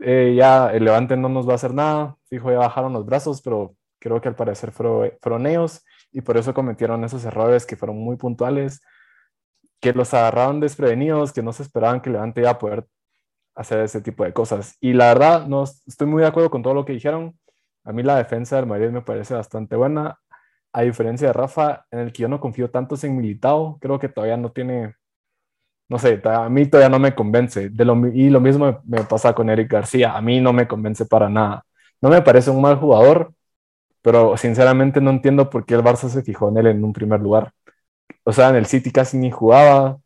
eh, 0.00 0.34
ya 0.36 0.70
el 0.72 0.84
Levante 0.84 1.16
no 1.16 1.28
nos 1.28 1.46
va 1.46 1.52
a 1.52 1.54
hacer 1.56 1.74
nada, 1.74 2.16
fijo, 2.28 2.50
ya 2.50 2.58
bajaron 2.58 2.92
los 2.92 3.06
brazos, 3.06 3.42
pero 3.42 3.74
creo 3.98 4.20
que 4.20 4.28
al 4.28 4.36
parecer 4.36 4.72
fueron, 4.72 5.12
fueron 5.20 5.46
y 6.12 6.20
por 6.20 6.36
eso 6.36 6.54
cometieron 6.54 7.04
esos 7.04 7.24
errores 7.24 7.66
que 7.66 7.76
fueron 7.76 7.98
muy 7.98 8.16
puntuales 8.16 8.80
que 9.82 9.92
los 9.92 10.14
agarraron 10.14 10.60
desprevenidos, 10.60 11.32
que 11.32 11.42
no 11.42 11.52
se 11.52 11.64
esperaban 11.64 12.00
que 12.00 12.08
Levante 12.08 12.40
iba 12.40 12.50
a 12.50 12.58
poder 12.58 12.86
hacer 13.56 13.80
ese 13.80 14.00
tipo 14.00 14.24
de 14.24 14.32
cosas. 14.32 14.76
Y 14.80 14.92
la 14.92 15.08
verdad, 15.08 15.46
no 15.46 15.64
estoy 15.64 16.06
muy 16.06 16.22
de 16.22 16.28
acuerdo 16.28 16.50
con 16.50 16.62
todo 16.62 16.72
lo 16.72 16.84
que 16.84 16.92
dijeron. 16.92 17.36
A 17.84 17.92
mí 17.92 18.04
la 18.04 18.16
defensa 18.16 18.56
del 18.56 18.66
Madrid 18.66 18.90
me 18.90 19.02
parece 19.02 19.34
bastante 19.34 19.74
buena, 19.74 20.20
a 20.72 20.82
diferencia 20.82 21.26
de 21.28 21.32
Rafa, 21.32 21.84
en 21.90 21.98
el 21.98 22.12
que 22.12 22.22
yo 22.22 22.28
no 22.28 22.40
confío 22.40 22.70
tanto 22.70 22.94
en 23.02 23.16
Militao, 23.16 23.78
creo 23.80 23.98
que 23.98 24.08
todavía 24.08 24.36
no 24.36 24.52
tiene, 24.52 24.94
no 25.92 25.98
sé, 25.98 26.20
a 26.24 26.48
mí 26.48 26.66
todavía 26.66 26.88
no 26.90 26.98
me 26.98 27.14
convence. 27.14 27.70
De 27.70 27.84
lo, 27.84 28.06
y 28.08 28.30
lo 28.30 28.40
mismo 28.40 28.80
me 28.84 29.04
pasa 29.04 29.34
con 29.34 29.50
Eric 29.50 29.70
García, 29.70 30.16
a 30.16 30.20
mí 30.22 30.40
no 30.40 30.52
me 30.52 30.66
convence 30.68 31.06
para 31.06 31.28
nada. 31.28 31.64
No 32.00 32.08
me 32.10 32.22
parece 32.22 32.50
un 32.50 32.60
mal 32.62 32.76
jugador, 32.76 33.32
pero 34.02 34.36
sinceramente 34.36 35.00
no 35.00 35.10
entiendo 35.10 35.50
por 35.50 35.64
qué 35.66 35.74
el 35.74 35.82
Barça 35.82 36.08
se 36.08 36.22
fijó 36.22 36.48
en 36.50 36.58
él 36.58 36.66
en 36.68 36.84
un 36.84 36.92
primer 36.92 37.20
lugar 37.20 37.52
o 38.24 38.32
sea, 38.32 38.50
en 38.50 38.56
el 38.56 38.66
City 38.66 38.90
casi 38.90 39.16
ni 39.18 39.30
jugaba 39.30 39.98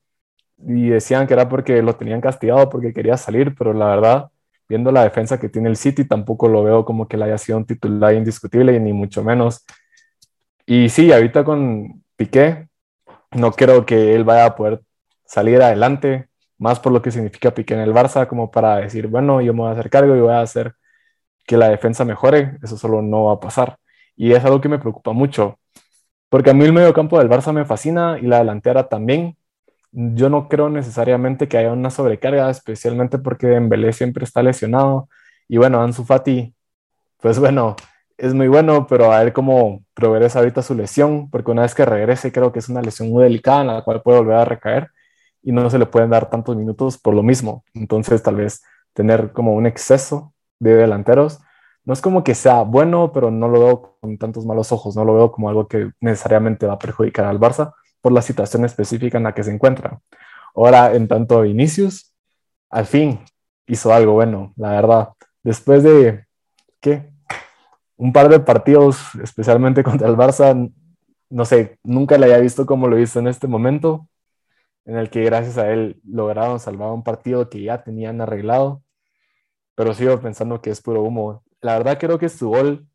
y 0.59 0.88
decían 0.90 1.26
que 1.26 1.35
era 1.35 1.49
porque 1.49 1.83
lo 1.83 1.97
tenían 1.97 2.21
castigado 2.21 2.69
porque 2.71 2.93
quería 2.93 3.16
salir, 3.16 3.55
pero 3.57 3.73
la 3.73 3.87
verdad, 3.88 4.31
viendo 4.69 4.93
la 4.93 5.05
defensa 5.05 5.38
que 5.40 5.49
tiene 5.49 5.69
el 5.69 5.76
City, 5.76 6.07
tampoco 6.07 6.49
lo 6.49 6.64
veo 6.64 6.85
como 6.85 7.09
que 7.09 7.16
le 7.16 7.26
haya 7.26 7.38
sido 7.38 7.59
un 7.59 7.66
titular 7.66 8.14
indiscutible, 8.14 8.78
ni 8.81 8.93
mucho 8.93 9.23
menos. 9.25 9.64
Y 10.66 10.88
sí, 10.88 11.12
ahorita 11.12 11.45
con 11.45 12.02
Piqué, 12.16 12.69
no 13.33 13.52
creo 13.52 13.87
que 13.87 14.14
él 14.14 14.25
vaya 14.25 14.47
a 14.47 14.57
poder 14.57 14.83
salir 15.26 15.62
adelante, 15.62 16.28
más 16.59 16.80
por 16.80 16.92
lo 16.92 17.02
que 17.02 17.11
significa 17.11 17.52
Piqué 17.52 17.75
en 17.75 17.80
el 17.80 17.92
Barça, 17.92 18.26
como 18.26 18.50
para 18.50 18.76
decir, 18.76 19.09
bueno, 19.09 19.40
yo 19.40 19.52
me 19.52 19.61
voy 19.61 19.68
a 19.71 19.73
hacer 19.73 19.90
cargo 19.90 20.16
y 20.16 20.21
voy 20.21 20.33
a 20.33 20.40
hacer 20.40 20.75
que 21.47 21.56
la 21.56 21.68
defensa 21.68 22.04
mejore, 22.04 22.59
eso 22.62 22.76
solo 22.76 23.02
no 23.02 23.25
va 23.26 23.35
a 23.35 23.40
pasar. 23.40 23.78
Y 24.16 24.33
es 24.33 24.45
algo 24.45 24.61
que 24.61 24.68
me 24.68 24.78
preocupa 24.78 25.12
mucho, 25.12 25.59
porque 26.28 26.50
a 26.50 26.54
mí 26.54 26.64
el 26.64 26.73
medio 26.73 26.95
campo 26.95 27.18
del 27.18 27.28
Barça 27.28 27.52
me 27.52 27.64
fascina 27.64 28.18
y 28.21 28.26
la 28.26 28.38
delantera 28.38 28.88
también. 28.88 29.37
Yo 29.92 30.28
no 30.30 30.49
creo 30.49 30.68
necesariamente 30.71 31.49
que 31.49 31.59
haya 31.59 31.73
una 31.73 31.90
sobrecarga, 31.90 32.50
especialmente 32.50 33.18
porque 33.18 33.47
Dembélé 33.49 33.92
siempre 33.92 34.25
está 34.25 34.42
lesionado. 34.42 35.09
Y 35.49 35.59
bueno, 35.59 35.83
Ansu 35.83 36.04
Fati, 36.04 36.54
pues 37.18 37.38
bueno, 37.38 37.76
es 38.18 38.35
muy 38.35 38.49
bueno, 38.49 38.87
pero 38.88 39.12
a 39.12 39.23
ver 39.23 39.33
cómo 39.33 39.85
progresa 39.95 40.40
ahorita 40.40 40.62
su 40.62 40.75
lesión, 40.75 41.30
porque 41.30 41.50
una 41.50 41.62
vez 41.62 41.75
que 41.75 41.85
regrese 41.85 42.33
creo 42.33 42.52
que 42.52 42.61
es 42.61 42.68
una 42.68 42.83
lesión 42.83 43.11
muy 43.11 43.25
delicada 43.25 43.62
en 43.62 43.68
la 43.68 43.83
cual 43.83 44.02
puede 44.02 44.18
volver 44.18 44.37
a 44.37 44.45
recaer 44.45 44.90
y 45.47 45.53
no 45.53 45.71
se 45.71 45.79
le 45.79 45.87
pueden 45.87 46.11
dar 46.11 46.29
tantos 46.29 46.57
minutos 46.57 46.99
por 46.99 47.15
lo 47.15 47.23
mismo. 47.23 47.65
Entonces 47.73 48.21
tal 48.21 48.35
vez 48.35 48.65
tener 48.93 49.33
como 49.33 49.55
un 49.55 49.65
exceso 49.65 50.35
de 50.59 50.75
delanteros 50.75 51.38
no 51.85 51.93
es 51.93 52.00
como 52.00 52.25
que 52.25 52.35
sea 52.35 52.62
bueno, 52.62 53.12
pero 53.12 53.31
no 53.31 53.47
lo 53.47 53.61
veo 53.61 53.97
con 54.00 54.19
tantos 54.19 54.45
malos 54.45 54.73
ojos, 54.73 54.97
no 54.97 55.05
lo 55.05 55.15
veo 55.15 55.31
como 55.31 55.49
algo 55.49 55.69
que 55.69 55.93
necesariamente 56.00 56.67
va 56.67 56.73
a 56.73 56.79
perjudicar 56.81 57.26
al 57.26 57.38
Barça 57.38 57.75
por 58.00 58.11
la 58.11 58.23
situación 58.23 58.65
específica 58.65 59.19
en 59.19 59.23
la 59.23 59.35
que 59.35 59.45
se 59.45 59.53
encuentra. 59.53 60.00
Ahora, 60.57 60.93
en 60.97 61.07
tanto 61.07 61.43
Vinicius, 61.43 62.12
al 62.69 62.87
fin 62.87 63.21
hizo 63.69 63.95
algo 63.95 64.15
bueno, 64.15 64.53
la 64.57 64.71
verdad. 64.73 65.11
Después 65.45 65.85
de, 65.85 66.25
¿qué? 66.81 67.09
Un 67.97 68.12
par 68.12 68.29
de 68.29 68.41
partidos, 68.41 69.15
especialmente 69.23 69.85
contra 69.85 70.09
el 70.09 70.17
Barça, 70.17 70.73
no 71.31 71.45
sé, 71.45 71.79
nunca 71.85 72.19
le 72.19 72.26
había 72.26 72.38
visto 72.38 72.67
como 72.67 72.88
lo 72.88 72.99
hizo 72.99 73.21
en 73.21 73.29
este 73.29 73.47
momento, 73.47 74.09
en 74.87 74.97
el 74.97 75.11
que 75.11 75.25
gracias 75.25 75.59
a 75.59 75.71
él 75.73 76.00
lograron 76.05 76.61
salvar 76.61 76.93
un 76.93 77.05
partido 77.05 77.50
que 77.50 77.62
ya 77.62 77.85
tenían 77.85 78.21
arreglado, 78.21 78.83
pero 79.75 79.95
sigo 79.95 80.21
pensando 80.21 80.62
que 80.62 80.71
es 80.71 80.81
puro 80.83 81.02
humo 81.02 81.45
la 81.61 81.78
verdad 81.78 81.99
creo 81.99 82.19
que 82.19 82.28
su 82.28 82.49
gol 82.49 82.87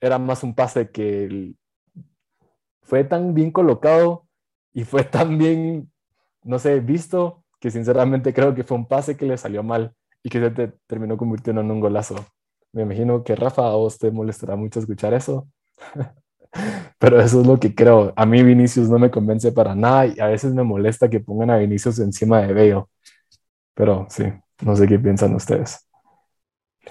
era 0.00 0.18
más 0.18 0.42
un 0.42 0.54
pase 0.54 0.90
que 0.90 1.54
fue 2.82 3.04
tan 3.04 3.34
bien 3.34 3.50
colocado 3.50 4.28
y 4.72 4.84
fue 4.84 5.04
tan 5.16 5.38
bien, 5.38 5.92
no 6.44 6.58
sé, 6.58 6.80
visto, 6.80 7.44
que 7.60 7.70
sinceramente 7.70 8.32
creo 8.32 8.54
que 8.54 8.64
fue 8.64 8.76
un 8.76 8.86
pase 8.86 9.16
que 9.16 9.26
le 9.26 9.36
salió 9.38 9.62
mal 9.62 9.94
y 10.22 10.30
que 10.30 10.40
se 10.40 10.72
terminó 10.86 11.16
convirtiendo 11.16 11.62
en 11.62 11.70
un 11.70 11.80
golazo. 11.80 12.16
Me 12.72 12.82
imagino 12.82 13.22
que 13.24 13.36
Rafa 13.36 13.66
a 13.66 13.74
vos 13.74 13.98
te 13.98 14.10
molestará 14.10 14.56
mucho 14.56 14.80
escuchar 14.80 15.14
eso. 15.14 15.48
Pero 16.98 17.20
eso 17.20 17.40
es 17.40 17.46
lo 17.46 17.58
que 17.58 17.74
creo. 17.74 18.12
A 18.16 18.26
mí 18.26 18.42
Vinicius 18.42 18.88
no 18.88 18.98
me 18.98 19.10
convence 19.10 19.52
para 19.52 19.74
nada 19.74 20.06
y 20.06 20.20
a 20.20 20.26
veces 20.26 20.52
me 20.52 20.62
molesta 20.62 21.08
que 21.08 21.20
pongan 21.20 21.50
a 21.50 21.56
Vinicius 21.56 21.98
encima 21.98 22.40
de 22.42 22.52
Bello. 22.52 22.88
Pero 23.74 24.06
sí, 24.10 24.24
no 24.60 24.76
sé 24.76 24.86
qué 24.86 24.98
piensan 24.98 25.34
ustedes. 25.34 25.86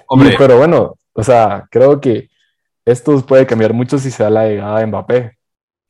Hombre. 0.08 0.36
pero 0.38 0.58
bueno, 0.58 0.96
o 1.13 1.24
sea, 1.24 1.68
creo 1.70 2.00
que 2.00 2.30
esto 2.86 3.20
puede 3.25 3.46
cambiar 3.46 3.74
mucho 3.74 3.98
si 4.00 4.10
se 4.10 4.24
da 4.24 4.30
la 4.30 4.48
llegada 4.48 4.80
de 4.80 4.88
Mbappé, 4.88 5.38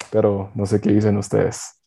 pero 0.10 0.52
no 0.56 0.66
sé 0.66 0.82
qué 0.82 0.92
dicen 0.92 1.18
ustedes. 1.18 1.82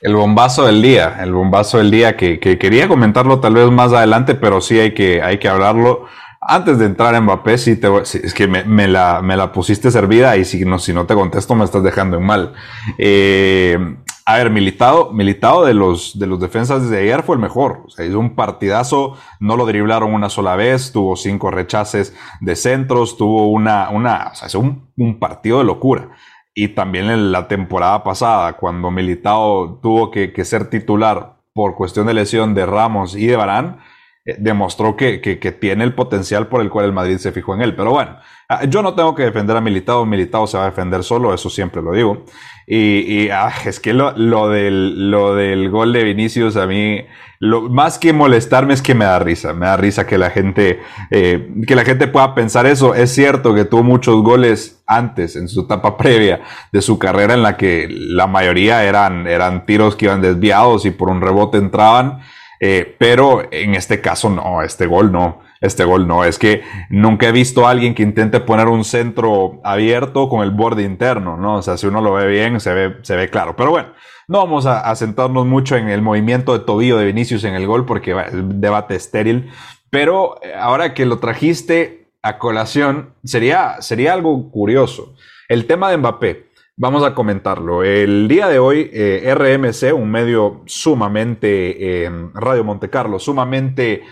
El 0.00 0.14
bombazo 0.16 0.66
del 0.66 0.82
día, 0.82 1.18
el 1.22 1.32
bombazo 1.32 1.78
del 1.78 1.90
día 1.90 2.16
que, 2.16 2.38
quería 2.38 2.88
comentarlo 2.88 3.40
tal 3.40 3.54
vez 3.54 3.70
más 3.70 3.92
adelante, 3.92 4.34
pero 4.34 4.60
sí 4.60 4.78
hay 4.78 4.92
que, 4.92 5.22
hay 5.22 5.38
que 5.38 5.48
hablarlo. 5.48 6.06
Antes 6.46 6.78
de 6.78 6.86
entrar 6.86 7.14
en 7.14 7.24
Mbappé, 7.24 7.56
sí 7.56 7.76
te, 7.76 7.88
es 8.00 8.34
que 8.34 8.46
me, 8.46 8.86
la, 8.86 9.22
me, 9.22 9.36
la, 9.36 9.50
pusiste 9.50 9.90
servida 9.90 10.36
y 10.36 10.44
si 10.44 10.64
no, 10.64 10.78
si 10.78 10.92
no 10.92 11.06
te 11.06 11.14
contesto 11.14 11.54
me 11.54 11.64
estás 11.64 11.82
dejando 11.82 12.18
en 12.18 12.24
mal. 12.24 12.52
Eh, 12.98 13.78
a 14.26 14.36
ver, 14.36 14.50
Militado, 14.50 15.12
Militado 15.12 15.64
de 15.64 15.74
los, 15.74 16.18
de 16.18 16.26
los 16.26 16.40
defensas 16.40 16.88
de 16.88 16.98
ayer 16.98 17.22
fue 17.22 17.36
el 17.36 17.42
mejor. 17.42 17.82
O 17.86 17.90
sea, 17.90 18.04
hizo 18.06 18.18
un 18.18 18.34
partidazo, 18.34 19.16
no 19.40 19.56
lo 19.56 19.66
driblaron 19.66 20.12
una 20.12 20.28
sola 20.28 20.56
vez, 20.56 20.92
tuvo 20.92 21.16
cinco 21.16 21.50
rechaces 21.50 22.16
de 22.40 22.56
centros, 22.56 23.16
tuvo 23.16 23.50
una, 23.50 23.90
una, 23.90 24.30
o 24.32 24.34
sea, 24.34 24.48
es 24.48 24.54
un, 24.54 24.90
un 24.96 25.18
partido 25.18 25.58
de 25.58 25.64
locura. 25.64 26.10
Y 26.54 26.68
también 26.68 27.10
en 27.10 27.32
la 27.32 27.48
temporada 27.48 28.04
pasada, 28.04 28.54
cuando 28.54 28.90
Militado 28.90 29.78
tuvo 29.82 30.10
que, 30.10 30.32
que 30.32 30.44
ser 30.44 30.70
titular 30.70 31.36
por 31.52 31.74
cuestión 31.74 32.06
de 32.06 32.14
lesión 32.14 32.54
de 32.54 32.66
Ramos 32.66 33.16
y 33.16 33.26
de 33.26 33.36
Barán, 33.36 33.78
eh, 34.26 34.36
demostró 34.38 34.96
que, 34.96 35.20
que, 35.20 35.38
que, 35.38 35.52
tiene 35.52 35.84
el 35.84 35.94
potencial 35.94 36.46
por 36.46 36.62
el 36.62 36.70
cual 36.70 36.86
el 36.86 36.92
Madrid 36.92 37.18
se 37.18 37.30
fijó 37.30 37.54
en 37.54 37.60
él. 37.60 37.76
Pero 37.76 37.90
bueno, 37.90 38.16
ah, 38.48 38.64
yo 38.64 38.80
no 38.80 38.94
tengo 38.94 39.14
que 39.14 39.24
defender 39.24 39.54
a 39.54 39.60
Militado, 39.60 40.06
Militado 40.06 40.46
se 40.46 40.56
va 40.56 40.64
a 40.64 40.70
defender 40.70 41.04
solo, 41.04 41.34
eso 41.34 41.50
siempre 41.50 41.82
lo 41.82 41.92
digo. 41.92 42.24
Y, 42.66 43.24
y 43.24 43.28
ah, 43.28 43.52
es 43.66 43.80
que 43.80 43.92
lo, 43.92 44.16
lo, 44.16 44.48
del, 44.48 45.10
lo 45.10 45.34
del 45.34 45.68
gol 45.68 45.92
de 45.92 46.04
Vinicius 46.04 46.56
a 46.56 46.66
mí, 46.66 47.04
lo, 47.38 47.68
más 47.68 47.98
que 47.98 48.14
molestarme 48.14 48.72
es 48.72 48.80
que 48.80 48.94
me 48.94 49.04
da 49.04 49.18
risa, 49.18 49.52
me 49.52 49.66
da 49.66 49.76
risa 49.76 50.06
que 50.06 50.16
la 50.16 50.30
gente, 50.30 50.80
eh, 51.10 51.50
que 51.66 51.76
la 51.76 51.84
gente 51.84 52.08
pueda 52.08 52.34
pensar 52.34 52.64
eso. 52.64 52.94
Es 52.94 53.14
cierto 53.14 53.54
que 53.54 53.66
tuvo 53.66 53.82
muchos 53.82 54.22
goles 54.22 54.82
antes, 54.86 55.36
en 55.36 55.48
su 55.48 55.62
etapa 55.62 55.96
previa 55.98 56.40
de 56.72 56.80
su 56.80 56.98
carrera, 56.98 57.34
en 57.34 57.42
la 57.42 57.58
que 57.58 57.88
la 57.90 58.26
mayoría 58.26 58.84
eran, 58.84 59.26
eran 59.26 59.66
tiros 59.66 59.96
que 59.96 60.06
iban 60.06 60.22
desviados 60.22 60.86
y 60.86 60.92
por 60.92 61.10
un 61.10 61.20
rebote 61.20 61.58
entraban. 61.58 62.20
Eh, 62.60 62.94
pero 62.98 63.42
en 63.50 63.74
este 63.74 64.00
caso 64.00 64.30
no, 64.30 64.62
este 64.62 64.86
gol 64.86 65.12
no, 65.12 65.40
este 65.60 65.84
gol 65.84 66.06
no. 66.06 66.24
Es 66.24 66.38
que 66.38 66.62
nunca 66.88 67.28
he 67.28 67.32
visto 67.32 67.66
a 67.66 67.70
alguien 67.70 67.94
que 67.94 68.02
intente 68.02 68.40
poner 68.40 68.68
un 68.68 68.84
centro 68.84 69.60
abierto 69.64 70.28
con 70.28 70.42
el 70.42 70.50
borde 70.50 70.82
interno, 70.82 71.36
¿no? 71.36 71.56
O 71.56 71.62
sea, 71.62 71.76
si 71.76 71.86
uno 71.86 72.00
lo 72.00 72.12
ve 72.14 72.26
bien, 72.26 72.60
se 72.60 72.72
ve, 72.72 72.96
se 73.02 73.16
ve 73.16 73.28
claro. 73.28 73.56
Pero 73.56 73.70
bueno, 73.70 73.88
no 74.28 74.38
vamos 74.38 74.66
a, 74.66 74.94
sentarnos 74.94 75.46
mucho 75.46 75.76
en 75.76 75.88
el 75.88 76.00
movimiento 76.00 76.56
de 76.56 76.64
tobillo 76.64 76.96
de 76.96 77.06
Vinicius 77.06 77.44
en 77.44 77.54
el 77.54 77.66
gol 77.66 77.84
porque 77.84 78.12
es 78.12 78.32
debate 78.32 78.94
estéril. 78.94 79.50
Pero 79.90 80.40
eh, 80.42 80.54
ahora 80.58 80.94
que 80.94 81.06
lo 81.06 81.18
trajiste 81.18 82.08
a 82.22 82.38
colación, 82.38 83.14
sería, 83.22 83.76
sería 83.80 84.14
algo 84.14 84.50
curioso. 84.50 85.14
El 85.48 85.66
tema 85.66 85.90
de 85.90 85.98
Mbappé. 85.98 86.53
Vamos 86.76 87.04
a 87.04 87.14
comentarlo. 87.14 87.84
El 87.84 88.26
día 88.26 88.48
de 88.48 88.58
hoy, 88.58 88.90
eh, 88.92 89.32
RMC, 89.32 89.92
un 89.94 90.10
medio 90.10 90.62
sumamente, 90.66 92.04
eh, 92.04 92.10
Radio 92.34 92.64
Monte 92.64 92.90
Carlo, 92.90 93.20
sumamente 93.20 94.02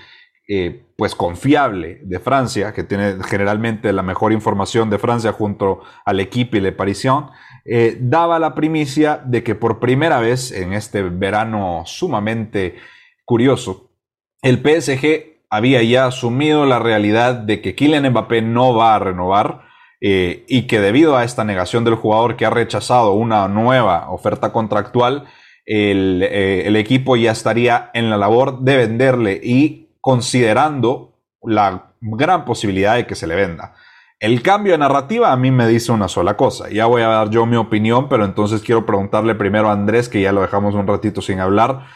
eh, 0.47 0.85
pues 0.97 1.16
confiable 1.16 1.99
de 2.04 2.21
Francia, 2.21 2.73
que 2.73 2.85
tiene 2.85 3.16
generalmente 3.25 3.92
la 3.92 4.04
mejor 4.04 4.33
información 4.33 4.90
de 4.90 5.00
Francia 5.00 5.33
junto 5.33 5.81
al 6.04 6.21
equipo 6.21 6.57
y 6.57 6.61
Le 6.61 6.71
Parisien, 6.71 7.25
daba 7.99 8.38
la 8.38 8.54
primicia 8.54 9.21
de 9.25 9.42
que 9.42 9.57
por 9.57 9.81
primera 9.81 10.21
vez 10.21 10.52
en 10.52 10.73
este 10.73 11.02
verano 11.02 11.83
sumamente 11.85 12.76
curioso, 13.25 13.90
el 14.40 14.59
PSG 14.59 15.47
había 15.50 15.83
ya 15.83 16.07
asumido 16.07 16.64
la 16.64 16.78
realidad 16.78 17.35
de 17.35 17.61
que 17.61 17.75
Kylian 17.75 18.09
Mbappé 18.11 18.40
no 18.42 18.73
va 18.73 18.95
a 18.95 19.00
renovar 19.00 19.72
eh, 20.04 20.44
y 20.49 20.66
que 20.66 20.80
debido 20.80 21.16
a 21.16 21.23
esta 21.23 21.44
negación 21.44 21.85
del 21.85 21.94
jugador 21.94 22.37
que 22.37 22.44
ha 22.44 22.50
rechazado 22.50 23.12
una 23.12 23.47
nueva 23.47 24.11
oferta 24.11 24.52
contractual, 24.52 25.26
el, 25.64 26.25
eh, 26.25 26.66
el 26.66 26.75
equipo 26.75 27.14
ya 27.14 27.30
estaría 27.30 27.92
en 27.94 28.11
la 28.11 28.16
labor 28.16 28.62
de 28.62 28.78
venderle 28.78 29.40
y 29.40 29.90
considerando 30.00 31.21
la 31.40 31.92
gran 32.00 32.44
posibilidad 32.44 32.97
de 32.97 33.06
que 33.06 33.14
se 33.14 33.28
le 33.28 33.37
venda. 33.37 33.76
El 34.18 34.42
cambio 34.42 34.73
de 34.73 34.78
narrativa 34.78 35.30
a 35.30 35.37
mí 35.37 35.52
me 35.52 35.68
dice 35.68 35.92
una 35.92 36.09
sola 36.09 36.37
cosa. 36.37 36.68
Ya 36.68 36.87
voy 36.87 37.02
a 37.02 37.09
dar 37.09 37.30
yo 37.30 37.47
mi 37.47 37.56
opinión, 37.56 38.09
pero 38.09 38.25
entonces 38.25 38.61
quiero 38.61 38.85
preguntarle 38.85 39.37
primero 39.37 39.68
a 39.68 39.73
Andrés, 39.73 40.09
que 40.09 40.21
ya 40.21 40.32
lo 40.32 40.42
dejamos 40.42 40.75
un 40.75 40.88
ratito 40.88 41.23
sin 41.23 41.38
hablar. 41.38 41.87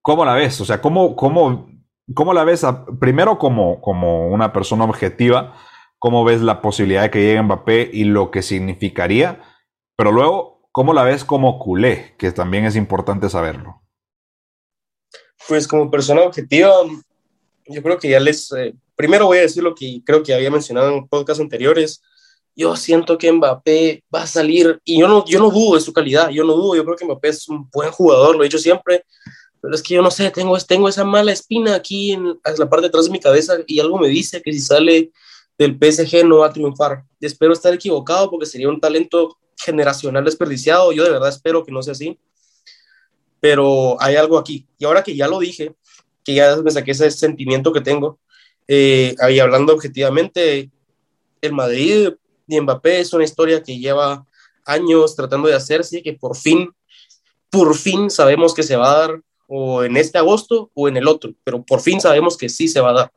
¿Cómo 0.00 0.24
la 0.24 0.32
ves? 0.32 0.58
O 0.62 0.64
sea, 0.64 0.80
¿cómo, 0.80 1.16
cómo, 1.16 1.68
cómo 2.14 2.32
la 2.32 2.44
ves? 2.44 2.66
primero 2.98 3.36
como, 3.38 3.82
como 3.82 4.28
una 4.28 4.54
persona 4.54 4.84
objetiva, 4.84 5.54
¿cómo 6.02 6.24
ves 6.24 6.40
la 6.40 6.60
posibilidad 6.60 7.02
de 7.02 7.10
que 7.10 7.20
llegue 7.20 7.40
Mbappé 7.40 7.88
y 7.92 8.02
lo 8.02 8.32
que 8.32 8.42
significaría? 8.42 9.40
Pero 9.96 10.10
luego, 10.10 10.68
¿cómo 10.72 10.92
la 10.92 11.04
ves 11.04 11.24
como 11.24 11.60
culé? 11.60 12.16
Que 12.18 12.32
también 12.32 12.64
es 12.64 12.74
importante 12.74 13.30
saberlo. 13.30 13.80
Pues 15.46 15.68
como 15.68 15.92
persona 15.92 16.22
objetiva, 16.22 16.72
yo 17.68 17.82
creo 17.84 18.00
que 18.00 18.10
ya 18.10 18.18
les, 18.18 18.50
eh, 18.50 18.74
primero 18.96 19.26
voy 19.26 19.38
a 19.38 19.42
decir 19.42 19.62
lo 19.62 19.76
que 19.76 20.02
creo 20.04 20.24
que 20.24 20.34
había 20.34 20.50
mencionado 20.50 20.92
en 20.92 21.06
podcasts 21.06 21.40
anteriores. 21.40 22.02
Yo 22.56 22.74
siento 22.74 23.16
que 23.16 23.30
Mbappé 23.30 24.02
va 24.12 24.22
a 24.22 24.26
salir, 24.26 24.80
y 24.84 24.98
yo 24.98 25.06
no, 25.06 25.24
yo 25.24 25.38
no 25.38 25.50
dudo 25.50 25.76
de 25.76 25.82
su 25.82 25.92
calidad, 25.92 26.30
yo 26.30 26.42
no 26.42 26.54
dudo, 26.54 26.74
yo 26.74 26.84
creo 26.84 26.96
que 26.96 27.04
Mbappé 27.04 27.28
es 27.28 27.48
un 27.48 27.70
buen 27.70 27.92
jugador, 27.92 28.34
lo 28.34 28.42
he 28.42 28.46
dicho 28.46 28.58
siempre, 28.58 29.04
pero 29.60 29.72
es 29.72 29.82
que 29.84 29.94
yo 29.94 30.02
no 30.02 30.10
sé, 30.10 30.32
tengo, 30.32 30.58
tengo 30.58 30.88
esa 30.88 31.04
mala 31.04 31.30
espina 31.30 31.76
aquí 31.76 32.10
en, 32.10 32.40
la 32.58 32.68
parte 32.68 32.82
de 32.82 32.88
atrás 32.88 33.04
de 33.04 33.12
mi 33.12 33.20
cabeza 33.20 33.54
y 33.68 33.78
algo 33.78 34.00
me 34.00 34.08
dice 34.08 34.42
que 34.42 34.52
si 34.52 34.58
sale 34.58 35.12
del 35.58 35.78
PSG 35.78 36.24
no 36.24 36.38
va 36.38 36.46
a 36.46 36.52
triunfar. 36.52 37.04
Espero 37.20 37.52
estar 37.52 37.72
equivocado 37.72 38.30
porque 38.30 38.46
sería 38.46 38.68
un 38.68 38.80
talento 38.80 39.36
generacional 39.56 40.24
desperdiciado, 40.24 40.92
yo 40.92 41.04
de 41.04 41.10
verdad 41.10 41.28
espero 41.28 41.64
que 41.64 41.72
no 41.72 41.82
sea 41.82 41.92
así, 41.92 42.18
pero 43.40 44.00
hay 44.00 44.16
algo 44.16 44.38
aquí. 44.38 44.66
Y 44.78 44.84
ahora 44.84 45.02
que 45.02 45.16
ya 45.16 45.28
lo 45.28 45.38
dije, 45.38 45.74
que 46.24 46.34
ya 46.34 46.56
me 46.56 46.70
saqué 46.70 46.92
ese 46.92 47.10
sentimiento 47.10 47.72
que 47.72 47.80
tengo, 47.80 48.18
eh, 48.68 49.14
ahí 49.20 49.38
hablando 49.38 49.74
objetivamente, 49.74 50.70
el 51.40 51.52
Madrid 51.52 52.10
y 52.46 52.60
Mbappé 52.60 53.00
es 53.00 53.12
una 53.12 53.24
historia 53.24 53.62
que 53.62 53.78
lleva 53.78 54.26
años 54.64 55.16
tratando 55.16 55.48
de 55.48 55.54
hacerse, 55.54 56.02
que 56.02 56.12
por 56.12 56.36
fin, 56.36 56.70
por 57.50 57.74
fin 57.76 58.10
sabemos 58.10 58.54
que 58.54 58.62
se 58.62 58.76
va 58.76 58.92
a 58.92 58.98
dar 58.98 59.22
o 59.48 59.84
en 59.84 59.96
este 59.96 60.18
agosto 60.18 60.70
o 60.74 60.88
en 60.88 60.96
el 60.96 61.08
otro, 61.08 61.34
pero 61.44 61.62
por 61.62 61.80
fin 61.80 62.00
sabemos 62.00 62.36
que 62.36 62.48
sí 62.48 62.68
se 62.68 62.80
va 62.80 62.90
a 62.90 62.94
dar. 62.94 63.12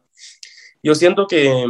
Yo 0.84 0.94
siento 0.96 1.28
que, 1.28 1.66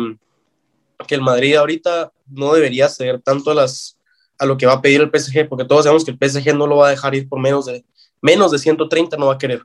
que 1.08 1.16
el 1.16 1.22
Madrid 1.22 1.56
ahorita 1.56 2.12
no 2.28 2.54
debería 2.54 2.90
ceder 2.90 3.22
tanto 3.22 3.52
a, 3.52 3.54
las, 3.54 3.98
a 4.38 4.46
lo 4.46 4.58
que 4.58 4.66
va 4.66 4.74
a 4.74 4.82
pedir 4.82 5.02
el 5.02 5.10
PSG, 5.10 5.48
porque 5.48 5.66
todos 5.66 5.84
sabemos 5.84 6.06
que 6.06 6.12
el 6.12 6.18
PSG 6.18 6.56
no 6.56 6.68
lo 6.68 6.78
va 6.78 6.88
a 6.88 6.92
dejar 6.92 7.16
ir 7.16 7.28
por 7.28 7.40
menos 7.40 7.66
de, 7.66 7.86
menos 8.22 8.52
de 8.52 8.60
130, 8.60 9.18
no 9.18 9.28
va 9.28 9.34
a 9.34 9.38
querer. 9.38 9.64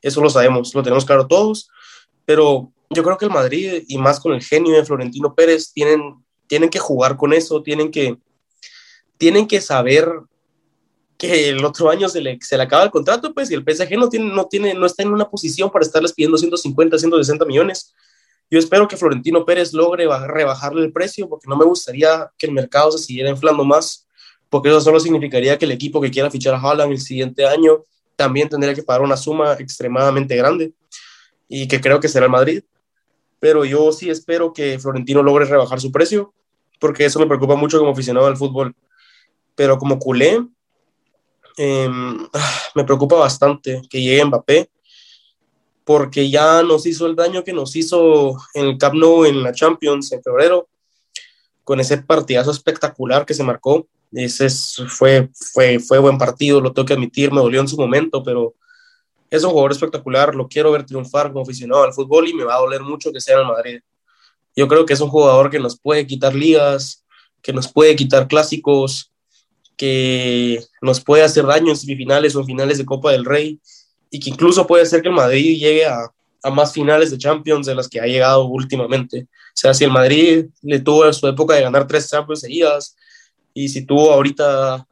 Eso 0.00 0.20
lo 0.20 0.30
sabemos, 0.30 0.74
lo 0.74 0.82
tenemos 0.82 1.04
claro 1.04 1.26
todos, 1.26 1.68
pero 2.24 2.72
yo 2.90 3.02
creo 3.02 3.18
que 3.18 3.24
el 3.24 3.30
Madrid, 3.30 3.84
y 3.88 3.98
más 3.98 4.20
con 4.20 4.32
el 4.32 4.42
genio 4.42 4.74
de 4.74 4.84
Florentino 4.84 5.34
Pérez, 5.34 5.72
tienen, 5.72 6.16
tienen 6.46 6.68
que 6.68 6.78
jugar 6.78 7.16
con 7.16 7.32
eso, 7.32 7.62
tienen 7.62 7.90
que, 7.90 8.18
tienen 9.16 9.46
que 9.46 9.60
saber 9.60 10.08
que 11.16 11.50
el 11.50 11.64
otro 11.64 11.88
año 11.88 12.08
se 12.08 12.20
le, 12.20 12.38
se 12.40 12.56
le 12.56 12.64
acaba 12.64 12.82
el 12.82 12.90
contrato, 12.90 13.32
pues, 13.32 13.50
y 13.50 13.54
el 13.54 13.62
PSG 13.62 13.96
no, 13.96 14.08
tiene, 14.08 14.34
no, 14.34 14.46
tiene, 14.46 14.74
no 14.74 14.86
está 14.86 15.04
en 15.04 15.12
una 15.12 15.30
posición 15.30 15.70
para 15.70 15.84
estarles 15.84 16.12
pidiendo 16.12 16.36
150, 16.36 16.98
160 16.98 17.44
millones. 17.44 17.94
Yo 18.52 18.58
espero 18.58 18.86
que 18.86 18.98
Florentino 18.98 19.46
Pérez 19.46 19.72
logre 19.72 20.06
rebajarle 20.26 20.82
el 20.84 20.92
precio, 20.92 21.26
porque 21.26 21.48
no 21.48 21.56
me 21.56 21.64
gustaría 21.64 22.30
que 22.36 22.44
el 22.44 22.52
mercado 22.52 22.92
se 22.92 23.02
siguiera 23.02 23.30
inflando 23.30 23.64
más, 23.64 24.06
porque 24.50 24.68
eso 24.68 24.78
solo 24.82 25.00
significaría 25.00 25.56
que 25.56 25.64
el 25.64 25.70
equipo 25.70 26.02
que 26.02 26.10
quiera 26.10 26.30
fichar 26.30 26.52
a 26.52 26.60
Haaland 26.60 26.92
el 26.92 27.00
siguiente 27.00 27.46
año 27.46 27.82
también 28.14 28.50
tendría 28.50 28.74
que 28.74 28.82
pagar 28.82 29.00
una 29.00 29.16
suma 29.16 29.54
extremadamente 29.54 30.36
grande 30.36 30.74
y 31.48 31.66
que 31.66 31.80
creo 31.80 31.98
que 31.98 32.08
será 32.08 32.26
el 32.26 32.30
Madrid. 32.30 32.62
Pero 33.40 33.64
yo 33.64 33.90
sí 33.90 34.10
espero 34.10 34.52
que 34.52 34.78
Florentino 34.78 35.22
logre 35.22 35.46
rebajar 35.46 35.80
su 35.80 35.90
precio, 35.90 36.34
porque 36.78 37.06
eso 37.06 37.18
me 37.18 37.26
preocupa 37.26 37.56
mucho 37.56 37.78
como 37.78 37.92
aficionado 37.92 38.26
al 38.26 38.36
fútbol. 38.36 38.76
Pero 39.54 39.78
como 39.78 39.98
culé, 39.98 40.46
em, 41.56 42.28
me 42.74 42.84
preocupa 42.84 43.16
bastante 43.16 43.80
que 43.88 44.02
llegue 44.02 44.26
Mbappé, 44.26 44.68
porque 45.84 46.30
ya 46.30 46.62
nos 46.62 46.86
hizo 46.86 47.06
el 47.06 47.16
daño 47.16 47.44
que 47.44 47.52
nos 47.52 47.74
hizo 47.76 48.36
en 48.54 48.66
el 48.66 48.78
Camp 48.78 48.94
Nou 48.94 49.24
en 49.24 49.42
la 49.42 49.52
Champions 49.52 50.12
en 50.12 50.22
febrero, 50.22 50.68
con 51.64 51.80
ese 51.80 51.98
partidazo 51.98 52.50
espectacular 52.50 53.24
que 53.24 53.34
se 53.34 53.42
marcó 53.42 53.86
ese 54.12 54.48
fue, 54.88 55.30
fue, 55.32 55.78
fue 55.78 55.98
buen 55.98 56.18
partido, 56.18 56.60
lo 56.60 56.72
tengo 56.72 56.86
que 56.86 56.92
admitir, 56.92 57.32
me 57.32 57.40
dolió 57.40 57.60
en 57.60 57.68
su 57.68 57.76
momento, 57.76 58.22
pero 58.22 58.54
es 59.30 59.42
un 59.42 59.50
jugador 59.50 59.72
espectacular, 59.72 60.34
lo 60.34 60.48
quiero 60.48 60.70
ver 60.70 60.84
triunfar 60.84 61.32
como 61.32 61.42
aficionado 61.42 61.84
al 61.84 61.94
fútbol 61.94 62.28
y 62.28 62.34
me 62.34 62.44
va 62.44 62.56
a 62.56 62.60
doler 62.60 62.82
mucho 62.82 63.10
que 63.10 63.20
sea 63.20 63.36
en 63.36 63.40
el 63.40 63.46
Madrid. 63.46 63.80
Yo 64.54 64.68
creo 64.68 64.84
que 64.84 64.92
es 64.92 65.00
un 65.00 65.08
jugador 65.08 65.48
que 65.48 65.58
nos 65.58 65.78
puede 65.78 66.06
quitar 66.06 66.34
ligas, 66.34 67.04
que 67.40 67.54
nos 67.54 67.72
puede 67.72 67.96
quitar 67.96 68.28
clásicos, 68.28 69.10
que 69.76 70.62
nos 70.82 71.00
puede 71.00 71.22
hacer 71.22 71.46
daño 71.46 71.70
en 71.70 71.76
semifinales 71.76 72.36
o 72.36 72.40
en 72.40 72.46
finales 72.46 72.76
de 72.76 72.84
Copa 72.84 73.12
del 73.12 73.24
Rey 73.24 73.58
y 74.12 74.20
que 74.20 74.28
incluso 74.28 74.66
puede 74.66 74.84
ser 74.84 75.00
que 75.00 75.08
el 75.08 75.14
Madrid 75.14 75.58
llegue 75.58 75.86
a, 75.86 76.06
a 76.42 76.50
más 76.50 76.72
finales 76.72 77.10
de 77.10 77.16
Champions 77.16 77.66
de 77.66 77.74
las 77.74 77.88
que 77.88 77.98
ha 77.98 78.04
llegado 78.04 78.44
últimamente. 78.44 79.22
O 79.22 79.54
sea, 79.54 79.72
si 79.72 79.84
el 79.84 79.90
Madrid 79.90 80.46
le 80.60 80.80
tuvo 80.80 81.10
su 81.14 81.26
época 81.26 81.54
de 81.54 81.62
ganar 81.62 81.86
tres 81.86 82.10
Champions 82.10 82.40
seguidas, 82.40 82.94
y 83.54 83.70
si 83.70 83.86
tuvo 83.86 84.12
ahorita, 84.12 84.86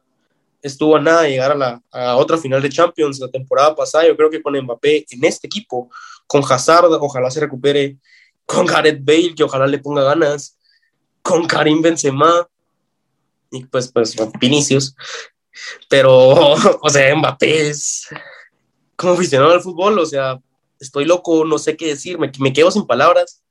estuvo 0.63 0.95
a 0.95 0.99
nada 0.99 1.27
llegar 1.27 1.51
a, 1.51 1.55
la, 1.55 1.81
a 1.91 2.15
otra 2.15 2.35
final 2.35 2.63
de 2.63 2.69
Champions 2.69 3.19
la 3.19 3.29
temporada 3.29 3.75
pasada, 3.75 4.07
yo 4.07 4.17
creo 4.17 4.31
que 4.31 4.41
con 4.41 4.59
Mbappé 4.59 5.05
en 5.11 5.23
este 5.23 5.45
equipo, 5.45 5.91
con 6.25 6.41
Hazard, 6.49 6.91
ojalá 6.99 7.29
se 7.29 7.41
recupere, 7.41 7.97
con 8.47 8.65
Gareth 8.65 9.05
Bale, 9.05 9.35
que 9.35 9.43
ojalá 9.43 9.67
le 9.67 9.77
ponga 9.77 10.03
ganas, 10.03 10.57
con 11.21 11.45
Karim 11.45 11.79
Benzema, 11.79 12.47
y 13.51 13.65
pues, 13.65 13.91
pues 13.91 14.15
Vinicius, 14.39 14.95
pero, 15.87 16.11
o 16.81 16.89
sea, 16.89 17.15
Mbappé 17.15 17.69
es 17.69 18.07
como 19.01 19.13
aficionado 19.13 19.51
al 19.51 19.61
fútbol, 19.61 19.99
o 19.99 20.05
sea, 20.05 20.39
estoy 20.79 21.05
loco, 21.05 21.43
no 21.43 21.57
sé 21.57 21.75
qué 21.75 21.87
decir, 21.87 22.17
me, 22.19 22.31
me 22.39 22.53
quedo 22.53 22.71
sin 22.71 22.85
palabras, 22.85 23.43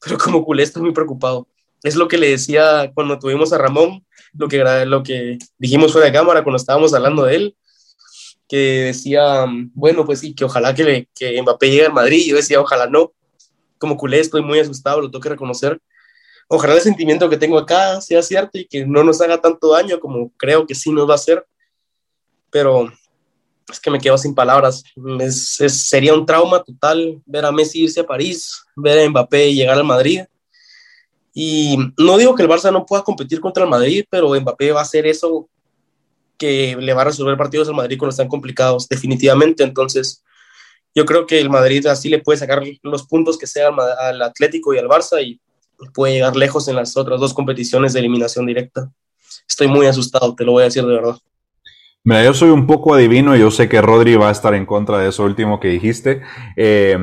pero 0.00 0.18
como 0.18 0.44
culé 0.44 0.62
estoy 0.62 0.82
muy 0.82 0.92
preocupado. 0.92 1.46
Es 1.82 1.94
lo 1.96 2.08
que 2.08 2.18
le 2.18 2.30
decía 2.30 2.90
cuando 2.94 3.18
tuvimos 3.18 3.52
a 3.52 3.58
Ramón, 3.58 4.04
lo 4.32 4.48
que, 4.48 4.62
lo 4.86 5.02
que 5.02 5.38
dijimos 5.58 5.92
fuera 5.92 6.06
de 6.06 6.12
cámara 6.12 6.42
cuando 6.42 6.56
estábamos 6.56 6.92
hablando 6.94 7.24
de 7.24 7.36
él, 7.36 7.56
que 8.48 8.86
decía, 8.86 9.46
bueno, 9.74 10.04
pues 10.04 10.20
sí, 10.20 10.34
que 10.34 10.44
ojalá 10.44 10.74
que, 10.74 11.08
que 11.14 11.40
Mbappé 11.40 11.70
llegue 11.70 11.86
al 11.86 11.92
Madrid. 11.92 12.24
Yo 12.26 12.36
decía, 12.36 12.60
ojalá 12.60 12.88
no. 12.88 13.12
Como 13.78 13.96
culé 13.96 14.18
estoy 14.18 14.42
muy 14.42 14.58
asustado, 14.58 15.00
lo 15.00 15.10
tengo 15.10 15.22
que 15.22 15.28
reconocer. 15.28 15.80
Ojalá 16.48 16.74
el 16.74 16.80
sentimiento 16.80 17.30
que 17.30 17.36
tengo 17.36 17.58
acá 17.58 18.00
sea 18.00 18.22
cierto 18.22 18.58
y 18.58 18.66
que 18.66 18.84
no 18.84 19.04
nos 19.04 19.20
haga 19.20 19.40
tanto 19.40 19.70
daño 19.70 20.00
como 20.00 20.32
creo 20.36 20.66
que 20.66 20.74
sí 20.74 20.90
nos 20.90 21.08
va 21.08 21.12
a 21.12 21.14
hacer. 21.14 21.46
Pero 22.50 22.92
es 23.72 23.80
que 23.80 23.90
me 23.90 24.00
quedo 24.00 24.18
sin 24.18 24.34
palabras. 24.34 24.82
sería 25.68 26.14
un 26.14 26.26
trauma 26.26 26.62
total 26.62 27.20
ver 27.26 27.44
a 27.44 27.52
Messi 27.52 27.82
irse 27.82 28.00
a 28.00 28.06
París, 28.06 28.62
ver 28.76 28.98
a 28.98 29.08
Mbappé 29.08 29.52
llegar 29.54 29.76
al 29.76 29.84
Madrid 29.84 30.22
y 31.32 31.76
no 31.96 32.18
digo 32.18 32.34
que 32.34 32.42
el 32.42 32.48
Barça 32.48 32.72
no 32.72 32.86
pueda 32.86 33.02
competir 33.02 33.40
contra 33.40 33.64
el 33.64 33.70
Madrid, 33.70 34.04
pero 34.10 34.38
Mbappé 34.38 34.72
va 34.72 34.80
a 34.80 34.82
hacer 34.82 35.06
eso 35.06 35.48
que 36.36 36.76
le 36.76 36.94
va 36.94 37.02
a 37.02 37.06
resolver 37.06 37.36
partidos 37.36 37.68
al 37.68 37.74
Madrid 37.74 37.98
cuando 37.98 38.10
están 38.10 38.28
complicados, 38.28 38.88
definitivamente. 38.88 39.62
Entonces, 39.62 40.24
yo 40.94 41.04
creo 41.04 41.26
que 41.26 41.38
el 41.38 41.50
Madrid 41.50 41.86
así 41.86 42.08
le 42.08 42.18
puede 42.18 42.38
sacar 42.38 42.62
los 42.82 43.06
puntos 43.06 43.38
que 43.38 43.46
sea 43.46 43.68
al 43.68 44.22
Atlético 44.22 44.74
y 44.74 44.78
al 44.78 44.88
Barça 44.88 45.22
y 45.22 45.40
puede 45.94 46.14
llegar 46.14 46.34
lejos 46.36 46.66
en 46.68 46.76
las 46.76 46.96
otras 46.96 47.20
dos 47.20 47.32
competiciones 47.32 47.92
de 47.92 48.00
eliminación 48.00 48.46
directa. 48.46 48.90
Estoy 49.48 49.68
muy 49.68 49.86
asustado, 49.86 50.34
te 50.34 50.44
lo 50.44 50.52
voy 50.52 50.62
a 50.62 50.64
decir 50.64 50.84
de 50.84 50.94
verdad. 50.94 51.16
Mira, 52.04 52.24
yo 52.24 52.32
soy 52.32 52.50
un 52.50 52.66
poco 52.66 52.94
adivino 52.94 53.36
y 53.36 53.40
yo 53.40 53.50
sé 53.50 53.68
que 53.68 53.82
Rodri 53.82 54.16
va 54.16 54.28
a 54.28 54.32
estar 54.32 54.54
en 54.54 54.66
contra 54.66 54.98
de 54.98 55.08
eso 55.08 55.24
último 55.24 55.60
que 55.60 55.68
dijiste. 55.68 56.22
Eh, 56.56 56.96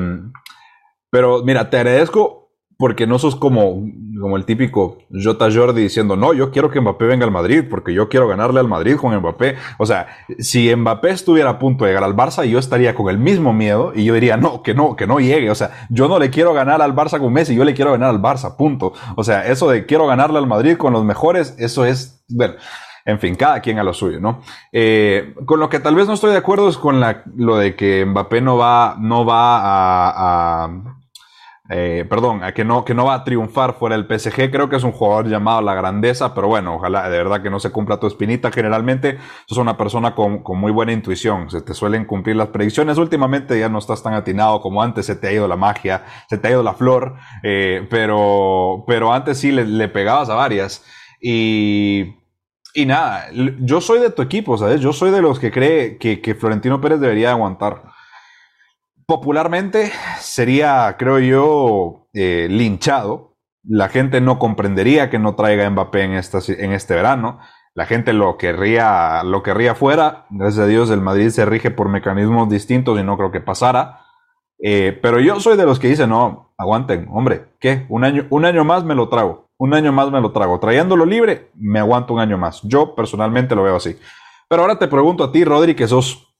pero 1.10 1.42
mira, 1.44 1.70
te 1.70 1.76
agradezco 1.76 2.38
porque 2.78 3.08
no 3.08 3.18
sos 3.18 3.34
como, 3.34 3.82
como 4.20 4.36
el 4.36 4.44
típico 4.44 4.98
Jota 5.10 5.50
Jordi 5.52 5.82
diciendo, 5.82 6.14
no, 6.16 6.32
yo 6.32 6.52
quiero 6.52 6.70
que 6.70 6.80
Mbappé 6.80 7.06
venga 7.06 7.24
al 7.24 7.32
Madrid, 7.32 7.64
porque 7.68 7.92
yo 7.92 8.08
quiero 8.08 8.28
ganarle 8.28 8.60
al 8.60 8.68
Madrid 8.68 8.96
con 8.96 9.16
Mbappé. 9.16 9.56
O 9.78 9.86
sea, 9.86 10.06
si 10.38 10.74
Mbappé 10.74 11.10
estuviera 11.10 11.50
a 11.50 11.58
punto 11.58 11.84
de 11.84 11.90
llegar 11.90 12.04
al 12.04 12.14
Barça, 12.14 12.44
yo 12.44 12.60
estaría 12.60 12.94
con 12.94 13.08
el 13.08 13.18
mismo 13.18 13.52
miedo 13.52 13.92
y 13.96 14.04
yo 14.04 14.14
diría, 14.14 14.36
no, 14.36 14.62
que 14.62 14.74
no, 14.74 14.94
que 14.94 15.08
no 15.08 15.18
llegue. 15.18 15.50
O 15.50 15.56
sea, 15.56 15.86
yo 15.90 16.06
no 16.06 16.20
le 16.20 16.30
quiero 16.30 16.54
ganar 16.54 16.80
al 16.80 16.94
Barça 16.94 17.18
con 17.18 17.32
Messi, 17.32 17.56
yo 17.56 17.64
le 17.64 17.74
quiero 17.74 17.90
ganar 17.90 18.10
al 18.10 18.22
Barça, 18.22 18.56
punto. 18.56 18.92
O 19.16 19.24
sea, 19.24 19.44
eso 19.48 19.68
de 19.68 19.84
quiero 19.84 20.06
ganarle 20.06 20.38
al 20.38 20.46
Madrid 20.46 20.76
con 20.76 20.92
los 20.92 21.04
mejores, 21.04 21.56
eso 21.58 21.84
es, 21.84 22.24
bueno, 22.28 22.54
en 23.08 23.18
fin, 23.18 23.36
cada 23.36 23.60
quien 23.60 23.78
a 23.78 23.82
lo 23.82 23.94
suyo, 23.94 24.20
¿no? 24.20 24.42
Eh, 24.70 25.34
con 25.46 25.58
lo 25.58 25.70
que 25.70 25.80
tal 25.80 25.94
vez 25.94 26.06
no 26.06 26.12
estoy 26.12 26.30
de 26.30 26.36
acuerdo 26.36 26.68
es 26.68 26.76
con 26.76 27.00
la, 27.00 27.22
lo 27.36 27.56
de 27.56 27.74
que 27.74 28.04
Mbappé 28.04 28.42
no 28.42 28.58
va, 28.58 28.96
no 29.00 29.24
va 29.24 30.64
a 30.64 30.98
eh, 31.70 32.06
perdón, 32.08 32.44
a 32.44 32.52
que 32.52 32.64
no, 32.64 32.84
que 32.84 32.94
no 32.94 33.06
va 33.06 33.14
a 33.14 33.24
triunfar 33.24 33.74
fuera 33.78 33.96
del 33.96 34.06
PSG. 34.06 34.50
Creo 34.50 34.68
que 34.68 34.76
es 34.76 34.84
un 34.84 34.92
jugador 34.92 35.26
llamado 35.26 35.58
a 35.58 35.62
la 35.62 35.74
grandeza, 35.74 36.34
pero 36.34 36.48
bueno, 36.48 36.76
ojalá 36.76 37.08
de 37.08 37.16
verdad 37.16 37.42
que 37.42 37.48
no 37.48 37.60
se 37.60 37.70
cumpla 37.70 37.98
tu 37.98 38.06
espinita. 38.06 38.50
Generalmente 38.50 39.18
sos 39.46 39.56
una 39.56 39.78
persona 39.78 40.14
con, 40.14 40.42
con, 40.42 40.58
muy 40.58 40.70
buena 40.70 40.92
intuición, 40.92 41.50
se 41.50 41.62
te 41.62 41.72
suelen 41.72 42.04
cumplir 42.04 42.36
las 42.36 42.48
predicciones. 42.48 42.98
Últimamente 42.98 43.58
ya 43.58 43.70
no 43.70 43.78
estás 43.78 44.02
tan 44.02 44.12
atinado 44.12 44.60
como 44.60 44.82
antes, 44.82 45.06
se 45.06 45.16
te 45.16 45.28
ha 45.28 45.32
ido 45.32 45.48
la 45.48 45.56
magia, 45.56 46.04
se 46.28 46.36
te 46.36 46.48
ha 46.48 46.50
ido 46.50 46.62
la 46.62 46.74
flor, 46.74 47.16
eh, 47.42 47.86
pero, 47.90 48.84
pero 48.86 49.14
antes 49.14 49.38
sí 49.38 49.50
le, 49.50 49.66
le 49.66 49.88
pegabas 49.88 50.28
a 50.30 50.34
varias. 50.34 50.84
Y 51.20 52.18
y 52.74 52.86
nada, 52.86 53.28
yo 53.32 53.80
soy 53.80 54.00
de 54.00 54.10
tu 54.10 54.22
equipo, 54.22 54.56
¿sabes? 54.58 54.80
Yo 54.80 54.92
soy 54.92 55.10
de 55.10 55.22
los 55.22 55.38
que 55.38 55.50
cree 55.50 55.98
que, 55.98 56.34
Florentino 56.34 56.80
Pérez 56.80 57.00
debería 57.00 57.30
aguantar 57.30 57.82
popularmente 59.08 59.90
sería, 60.20 60.94
creo 60.98 61.18
yo, 61.18 62.08
eh, 62.12 62.46
linchado. 62.50 63.38
La 63.64 63.88
gente 63.88 64.20
no 64.20 64.38
comprendería 64.38 65.08
que 65.08 65.18
no 65.18 65.34
traiga 65.34 65.68
Mbappé 65.68 66.02
en, 66.02 66.12
esta, 66.12 66.40
en 66.46 66.72
este 66.72 66.94
verano. 66.94 67.40
La 67.74 67.86
gente 67.86 68.12
lo 68.12 68.36
querría, 68.36 69.22
lo 69.24 69.42
querría 69.42 69.74
fuera. 69.74 70.26
Gracias 70.28 70.64
a 70.64 70.66
Dios 70.66 70.90
el 70.90 71.00
Madrid 71.00 71.30
se 71.30 71.46
rige 71.46 71.70
por 71.70 71.88
mecanismos 71.88 72.50
distintos 72.50 73.00
y 73.00 73.02
no 73.02 73.16
creo 73.16 73.32
que 73.32 73.40
pasara. 73.40 74.02
Eh, 74.62 74.98
pero 75.00 75.20
yo 75.20 75.40
soy 75.40 75.56
de 75.56 75.64
los 75.64 75.78
que 75.78 75.88
dicen, 75.88 76.10
no, 76.10 76.52
aguanten, 76.58 77.08
hombre, 77.10 77.54
¿qué? 77.60 77.86
Un 77.88 78.04
año, 78.04 78.26
un 78.28 78.44
año 78.44 78.62
más 78.62 78.84
me 78.84 78.94
lo 78.94 79.08
trago. 79.08 79.47
Un 79.58 79.74
año 79.74 79.92
más 79.92 80.10
me 80.10 80.20
lo 80.20 80.32
trago. 80.32 80.58
Trayéndolo 80.60 81.04
libre, 81.04 81.50
me 81.54 81.80
aguanto 81.80 82.14
un 82.14 82.20
año 82.20 82.38
más. 82.38 82.60
Yo 82.62 82.94
personalmente 82.94 83.54
lo 83.54 83.64
veo 83.64 83.76
así. 83.76 83.96
Pero 84.48 84.62
ahora 84.62 84.78
te 84.78 84.88
pregunto 84.88 85.24
a 85.24 85.32
ti, 85.32 85.44
Rodri, 85.44 85.74
que 85.74 85.88
sos 85.88 86.34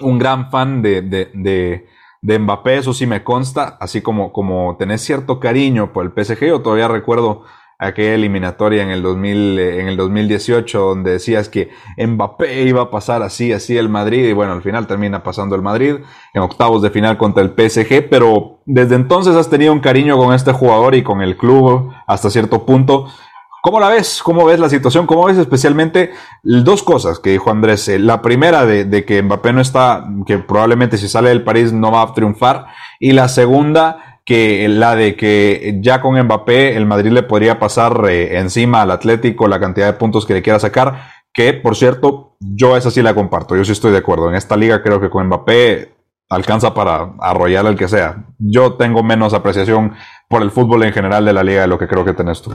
un 0.00 0.18
gran 0.18 0.50
fan 0.50 0.82
de, 0.82 1.02
de 1.02 1.86
de 2.24 2.38
Mbappé, 2.38 2.78
eso 2.78 2.94
sí 2.94 3.06
me 3.06 3.22
consta, 3.22 3.76
así 3.78 4.00
como, 4.00 4.32
como 4.32 4.76
tenés 4.78 5.02
cierto 5.02 5.38
cariño 5.38 5.92
por 5.92 6.06
el 6.06 6.24
PSG, 6.24 6.46
yo 6.46 6.62
todavía 6.62 6.88
recuerdo 6.88 7.42
aquella 7.86 8.14
eliminatoria 8.14 8.82
en 8.82 8.90
el, 8.90 9.02
2000, 9.02 9.58
eh, 9.58 9.96
2018 9.96 10.78
donde 10.80 11.12
decías 11.12 11.48
que 11.48 11.70
Mbappé 11.96 12.62
iba 12.62 12.82
a 12.82 12.90
pasar 12.90 13.22
así, 13.22 13.52
así 13.52 13.76
el 13.76 13.88
Madrid 13.88 14.26
y 14.28 14.32
bueno, 14.32 14.52
al 14.52 14.62
final 14.62 14.86
termina 14.86 15.22
pasando 15.22 15.54
el 15.54 15.62
Madrid 15.62 15.96
en 16.32 16.42
octavos 16.42 16.82
de 16.82 16.90
final 16.90 17.16
contra 17.16 17.42
el 17.42 17.50
PSG, 17.50 18.08
pero 18.08 18.60
desde 18.66 18.94
entonces 18.94 19.36
has 19.36 19.50
tenido 19.50 19.72
un 19.72 19.80
cariño 19.80 20.16
con 20.16 20.34
este 20.34 20.52
jugador 20.52 20.94
y 20.94 21.02
con 21.02 21.22
el 21.22 21.36
club 21.36 21.92
hasta 22.06 22.30
cierto 22.30 22.64
punto. 22.64 23.06
¿Cómo 23.64 23.80
la 23.80 23.88
ves? 23.88 24.22
¿Cómo 24.22 24.44
ves 24.44 24.60
la 24.60 24.68
situación? 24.68 25.06
¿Cómo 25.06 25.24
ves 25.24 25.38
especialmente 25.38 26.12
dos 26.42 26.82
cosas 26.82 27.18
que 27.18 27.30
dijo 27.30 27.50
Andrés? 27.50 27.88
Eh, 27.88 27.98
la 27.98 28.20
primera 28.20 28.66
de, 28.66 29.06
que 29.06 29.22
Mbappé 29.22 29.54
no 29.54 29.62
está, 29.62 30.06
que 30.26 30.36
probablemente 30.36 30.98
si 30.98 31.08
sale 31.08 31.30
del 31.30 31.44
París 31.44 31.72
no 31.72 31.90
va 31.90 32.02
a 32.02 32.12
triunfar. 32.12 32.66
Y 33.00 33.12
la 33.12 33.26
segunda, 33.28 34.13
que 34.24 34.68
la 34.68 34.96
de 34.96 35.16
que 35.16 35.78
ya 35.80 36.00
con 36.00 36.18
Mbappé 36.18 36.76
el 36.76 36.86
Madrid 36.86 37.12
le 37.12 37.22
podría 37.22 37.58
pasar 37.58 38.04
eh, 38.08 38.38
encima 38.38 38.82
al 38.82 38.90
Atlético 38.90 39.48
la 39.48 39.60
cantidad 39.60 39.86
de 39.86 39.98
puntos 39.98 40.24
que 40.24 40.34
le 40.34 40.42
quiera 40.42 40.58
sacar. 40.58 41.12
Que, 41.32 41.52
por 41.52 41.76
cierto, 41.76 42.36
yo 42.40 42.76
esa 42.76 42.90
sí 42.90 43.02
la 43.02 43.14
comparto. 43.14 43.56
Yo 43.56 43.64
sí 43.64 43.72
estoy 43.72 43.92
de 43.92 43.98
acuerdo. 43.98 44.28
En 44.28 44.36
esta 44.36 44.56
liga 44.56 44.82
creo 44.82 45.00
que 45.00 45.10
con 45.10 45.26
Mbappé 45.26 45.92
alcanza 46.30 46.72
para 46.72 47.12
arrollar 47.18 47.66
al 47.66 47.76
que 47.76 47.88
sea. 47.88 48.24
Yo 48.38 48.74
tengo 48.74 49.02
menos 49.02 49.34
apreciación 49.34 49.94
por 50.28 50.42
el 50.42 50.50
fútbol 50.50 50.84
en 50.84 50.92
general 50.92 51.24
de 51.24 51.32
la 51.32 51.44
liga 51.44 51.62
de 51.62 51.68
lo 51.68 51.78
que 51.78 51.88
creo 51.88 52.04
que 52.04 52.14
tenés 52.14 52.40
tú. 52.40 52.54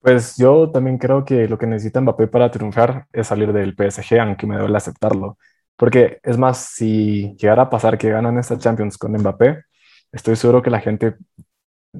Pues 0.00 0.36
yo 0.36 0.70
también 0.70 0.98
creo 0.98 1.24
que 1.24 1.46
lo 1.46 1.56
que 1.58 1.66
necesita 1.66 2.00
Mbappé 2.00 2.26
para 2.26 2.50
triunfar 2.50 3.06
es 3.12 3.28
salir 3.28 3.52
del 3.52 3.76
PSG, 3.76 4.18
aunque 4.18 4.48
me 4.48 4.58
duele 4.58 4.76
aceptarlo. 4.76 5.38
Porque 5.76 6.18
es 6.22 6.38
más, 6.38 6.58
si 6.74 7.34
llegara 7.36 7.62
a 7.64 7.70
pasar 7.70 7.98
que 7.98 8.10
ganan 8.10 8.38
esta 8.38 8.58
Champions 8.58 8.98
con 8.98 9.12
Mbappé, 9.12 9.64
estoy 10.12 10.36
seguro 10.36 10.62
que 10.62 10.70
la 10.70 10.80
gente 10.80 11.16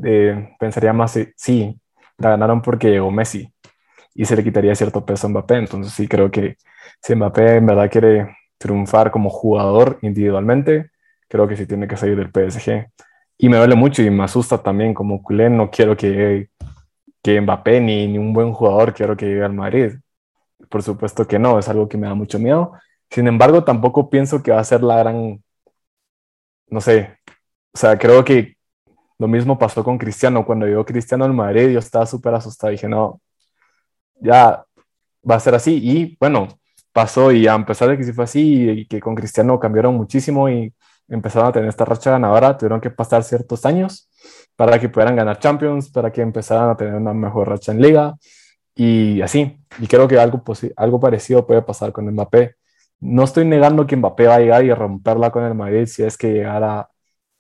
eh, 0.05 0.51
pensaría 0.59 0.93
más, 0.93 1.19
sí, 1.37 1.81
la 2.19 2.31
ganaron 2.31 2.63
porque 2.63 2.91
llegó 2.91 3.11
Messi 3.11 3.53
y 4.15 4.25
se 4.25 4.37
le 4.37 4.45
quitaría 4.45 4.75
cierto 4.75 5.05
peso 5.05 5.27
a 5.27 5.31
Mbappé. 5.31 5.57
Entonces 5.57 5.93
sí 5.93 6.09
creo 6.09 6.31
que 6.31 6.57
si 7.01 7.15
Mbappé 7.15 7.57
en 7.57 7.67
verdad 7.67 7.91
quiere 7.91 8.37
triunfar 8.59 9.11
como 9.11 9.31
jugador 9.31 9.99
individualmente, 10.03 10.91
creo 11.29 11.49
que 11.49 11.57
sí 11.57 11.67
tiene 11.67 11.89
que 11.89 11.97
salir 11.97 12.17
del 12.17 12.31
PSG. 12.31 12.89
Y 13.39 13.49
me 13.49 13.57
duele 13.57 13.75
mucho 13.75 14.03
y 14.03 14.11
me 14.11 14.25
asusta 14.25 14.63
también 14.63 14.95
como 14.95 15.23
culé, 15.23 15.51
no 15.51 15.71
quiero 15.71 15.97
que 15.97 16.49
que 17.23 17.41
Mbappé 17.41 17.81
ni, 17.81 18.09
ni 18.09 18.19
un 18.19 18.33
buen 18.33 18.53
jugador 18.53 18.93
quiero 18.95 19.17
que 19.17 19.27
llegue 19.27 19.45
al 19.45 19.55
Madrid. 19.55 19.95
Por 20.69 20.83
supuesto 20.83 21.27
que 21.27 21.39
no, 21.39 21.59
es 21.59 21.69
algo 21.69 21.89
que 21.89 21.97
me 21.99 22.07
da 22.09 22.15
mucho 22.15 22.39
miedo. 22.39 22.73
Sin 23.13 23.27
embargo, 23.29 23.65
tampoco 23.65 24.11
pienso 24.11 24.43
que 24.43 24.53
va 24.53 24.61
a 24.61 24.65
ser 24.65 24.83
la 24.83 24.97
gran, 24.99 25.43
no 26.69 26.81
sé, 26.81 27.19
o 27.75 27.79
sea, 27.79 27.99
creo 27.99 28.25
que 28.25 28.57
lo 29.19 29.29
mismo 29.29 29.59
pasó 29.59 29.85
con 29.85 29.99
Cristiano. 29.99 30.45
Cuando 30.47 30.67
llegó 30.67 30.85
Cristiano 30.85 31.25
al 31.25 31.35
Madrid, 31.35 31.71
yo 31.71 31.79
estaba 31.79 32.07
súper 32.07 32.35
asustado. 32.35 32.73
Dije, 32.73 32.89
no, 32.89 33.21
ya 34.21 34.65
va 35.29 35.37
a 35.37 35.41
ser 35.41 35.55
así. 35.55 35.79
Y 35.83 36.17
bueno, 36.21 36.49
pasó 36.93 37.33
y 37.33 37.47
a 37.47 37.65
pesar 37.67 37.91
de 37.91 37.99
que 37.99 38.05
sí 38.05 38.13
fue 38.13 38.25
así 38.25 38.71
y 38.71 38.87
que 38.87 39.01
con 39.01 39.15
Cristiano 39.15 39.59
cambiaron 39.61 39.95
muchísimo 39.97 40.49
y 40.49 40.75
empezaron 41.09 41.49
a 41.49 41.53
tener 41.53 41.69
esta 41.69 41.85
racha 41.85 42.11
ganadora, 42.13 42.57
tuvieron 42.59 42.81
que 42.81 42.91
pasar 42.91 43.25
ciertos 43.25 43.67
años 43.67 44.09
para 44.57 44.79
que 44.81 44.89
pudieran 44.89 45.17
ganar 45.17 45.39
Champions, 45.39 45.91
para 45.91 46.11
que 46.13 46.23
empezaran 46.23 46.71
a 46.71 46.77
tener 46.77 46.95
una 46.95 47.15
mejor 47.15 47.49
racha 47.49 47.73
en 47.73 47.81
liga 47.83 48.17
y 48.75 49.21
así. 49.23 49.59
Y 49.79 49.87
creo 49.87 50.09
que 50.09 50.19
algo, 50.19 50.43
algo 50.77 51.01
parecido 51.01 51.47
puede 51.47 51.63
pasar 51.63 51.93
con 51.93 52.07
Mbappé. 52.11 52.57
No 53.03 53.25
estoy 53.25 53.45
negando 53.45 53.87
que 53.87 53.97
Mbappé 53.97 54.27
va 54.29 54.37
a 54.37 54.41
llegar 54.41 54.65
y 54.65 54.73
romperla 54.73 55.31
con 55.31 55.45
el 55.45 55.55
Madrid 55.55 55.87
si 55.87 56.03
es 56.05 56.17
que 56.17 56.33
llegara 56.33 56.89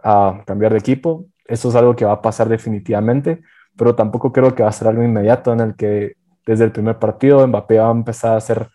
a 0.00 0.42
cambiar 0.46 0.72
de 0.72 0.78
equipo. 0.78 1.26
Eso 1.46 1.68
es 1.68 1.74
algo 1.76 1.96
que 1.96 2.04
va 2.04 2.12
a 2.12 2.22
pasar 2.22 2.48
definitivamente, 2.48 3.42
pero 3.76 3.94
tampoco 3.94 4.32
creo 4.32 4.54
que 4.54 4.62
va 4.62 4.68
a 4.70 4.72
ser 4.72 4.88
algo 4.88 5.02
inmediato 5.02 5.52
en 5.52 5.60
el 5.60 5.76
que 5.76 6.16
desde 6.46 6.64
el 6.64 6.72
primer 6.72 6.98
partido 6.98 7.46
Mbappé 7.46 7.78
va 7.78 7.88
a 7.88 7.92
empezar 7.92 8.36
a 8.36 8.40
ser 8.40 8.68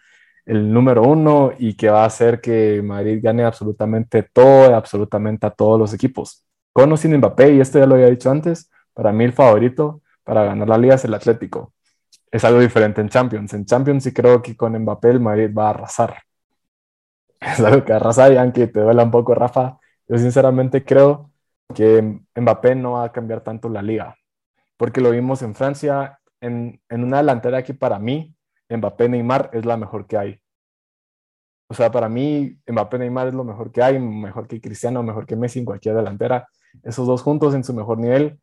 el 0.45 0.71
número 0.73 1.03
uno 1.03 1.51
y 1.57 1.75
que 1.75 1.89
va 1.89 2.03
a 2.03 2.05
hacer 2.07 2.41
que 2.41 2.81
Madrid 2.81 3.19
gane 3.21 3.43
absolutamente 3.43 4.23
todo, 4.23 4.75
absolutamente 4.75 5.45
a 5.45 5.51
todos 5.51 5.79
los 5.79 5.93
equipos 5.93 6.47
con 6.77 6.91
o 6.91 6.97
sin 6.97 7.17
Mbappé, 7.17 7.53
y 7.55 7.59
esto 7.59 7.79
ya 7.79 7.87
lo 7.87 7.95
había 7.95 8.07
dicho 8.07 8.29
antes, 8.29 8.69
para 8.93 9.11
mí 9.11 9.23
el 9.23 9.33
favorito 9.33 10.03
para 10.23 10.43
ganar 10.43 10.69
la 10.69 10.77
liga 10.77 10.93
es 10.93 11.05
el 11.05 11.13
Atlético. 11.15 11.73
Es 12.31 12.43
algo 12.45 12.59
diferente 12.59 13.01
en 13.01 13.09
Champions. 13.09 13.51
En 13.55 13.65
Champions 13.65 14.03
sí 14.03 14.13
creo 14.13 14.43
que 14.43 14.55
con 14.55 14.77
Mbappé 14.77 15.09
el 15.09 15.19
Madrid 15.19 15.49
va 15.57 15.67
a 15.67 15.69
arrasar. 15.71 16.26
Es 17.39 17.59
algo 17.59 17.85
que 17.85 17.93
arrasa 17.93 18.27
aunque 18.41 18.67
te 18.67 18.79
duela 18.79 19.03
un 19.03 19.11
poco, 19.11 19.35
Rafa, 19.35 19.79
yo 20.07 20.17
sinceramente 20.17 20.83
creo 20.83 21.31
que 21.73 22.21
Mbappé 22.35 22.75
no 22.75 22.93
va 22.93 23.05
a 23.05 23.11
cambiar 23.11 23.41
tanto 23.41 23.69
la 23.69 23.81
liga. 23.81 24.15
Porque 24.77 25.01
lo 25.01 25.11
vimos 25.11 25.41
en 25.41 25.55
Francia, 25.55 26.19
en, 26.41 26.81
en 26.89 27.03
una 27.03 27.17
delantera 27.17 27.63
que 27.63 27.73
para 27.73 27.99
mí, 27.99 28.35
Mbappé 28.69 29.09
Neymar 29.09 29.49
es 29.53 29.65
la 29.65 29.77
mejor 29.77 30.07
que 30.07 30.17
hay. 30.17 30.41
O 31.69 31.73
sea, 31.73 31.91
para 31.91 32.07
mí, 32.09 32.57
Mbappé 32.67 32.99
Neymar 32.99 33.27
es 33.27 33.33
lo 33.33 33.43
mejor 33.43 33.71
que 33.71 33.81
hay, 33.83 33.99
mejor 33.99 34.47
que 34.47 34.61
Cristiano, 34.61 35.03
mejor 35.03 35.25
que 35.25 35.35
Messi 35.35 35.59
en 35.59 35.65
cualquier 35.65 35.95
delantera. 35.95 36.47
Esos 36.83 37.07
dos 37.07 37.21
juntos 37.21 37.53
en 37.53 37.63
su 37.63 37.73
mejor 37.73 37.97
nivel 37.97 38.39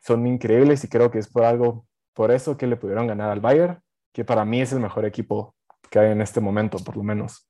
son 0.00 0.26
increíbles 0.26 0.84
y 0.84 0.88
creo 0.88 1.10
que 1.10 1.18
es 1.18 1.28
por 1.28 1.44
algo, 1.44 1.86
por 2.14 2.30
eso 2.30 2.56
que 2.56 2.66
le 2.66 2.76
pudieron 2.76 3.06
ganar 3.06 3.30
al 3.30 3.40
Bayern, 3.40 3.82
que 4.12 4.24
para 4.24 4.44
mí 4.44 4.60
es 4.60 4.72
el 4.72 4.80
mejor 4.80 5.04
equipo 5.04 5.54
que 5.90 5.98
hay 5.98 6.12
en 6.12 6.20
este 6.20 6.40
momento, 6.40 6.78
por 6.78 6.96
lo 6.96 7.02
menos. 7.02 7.49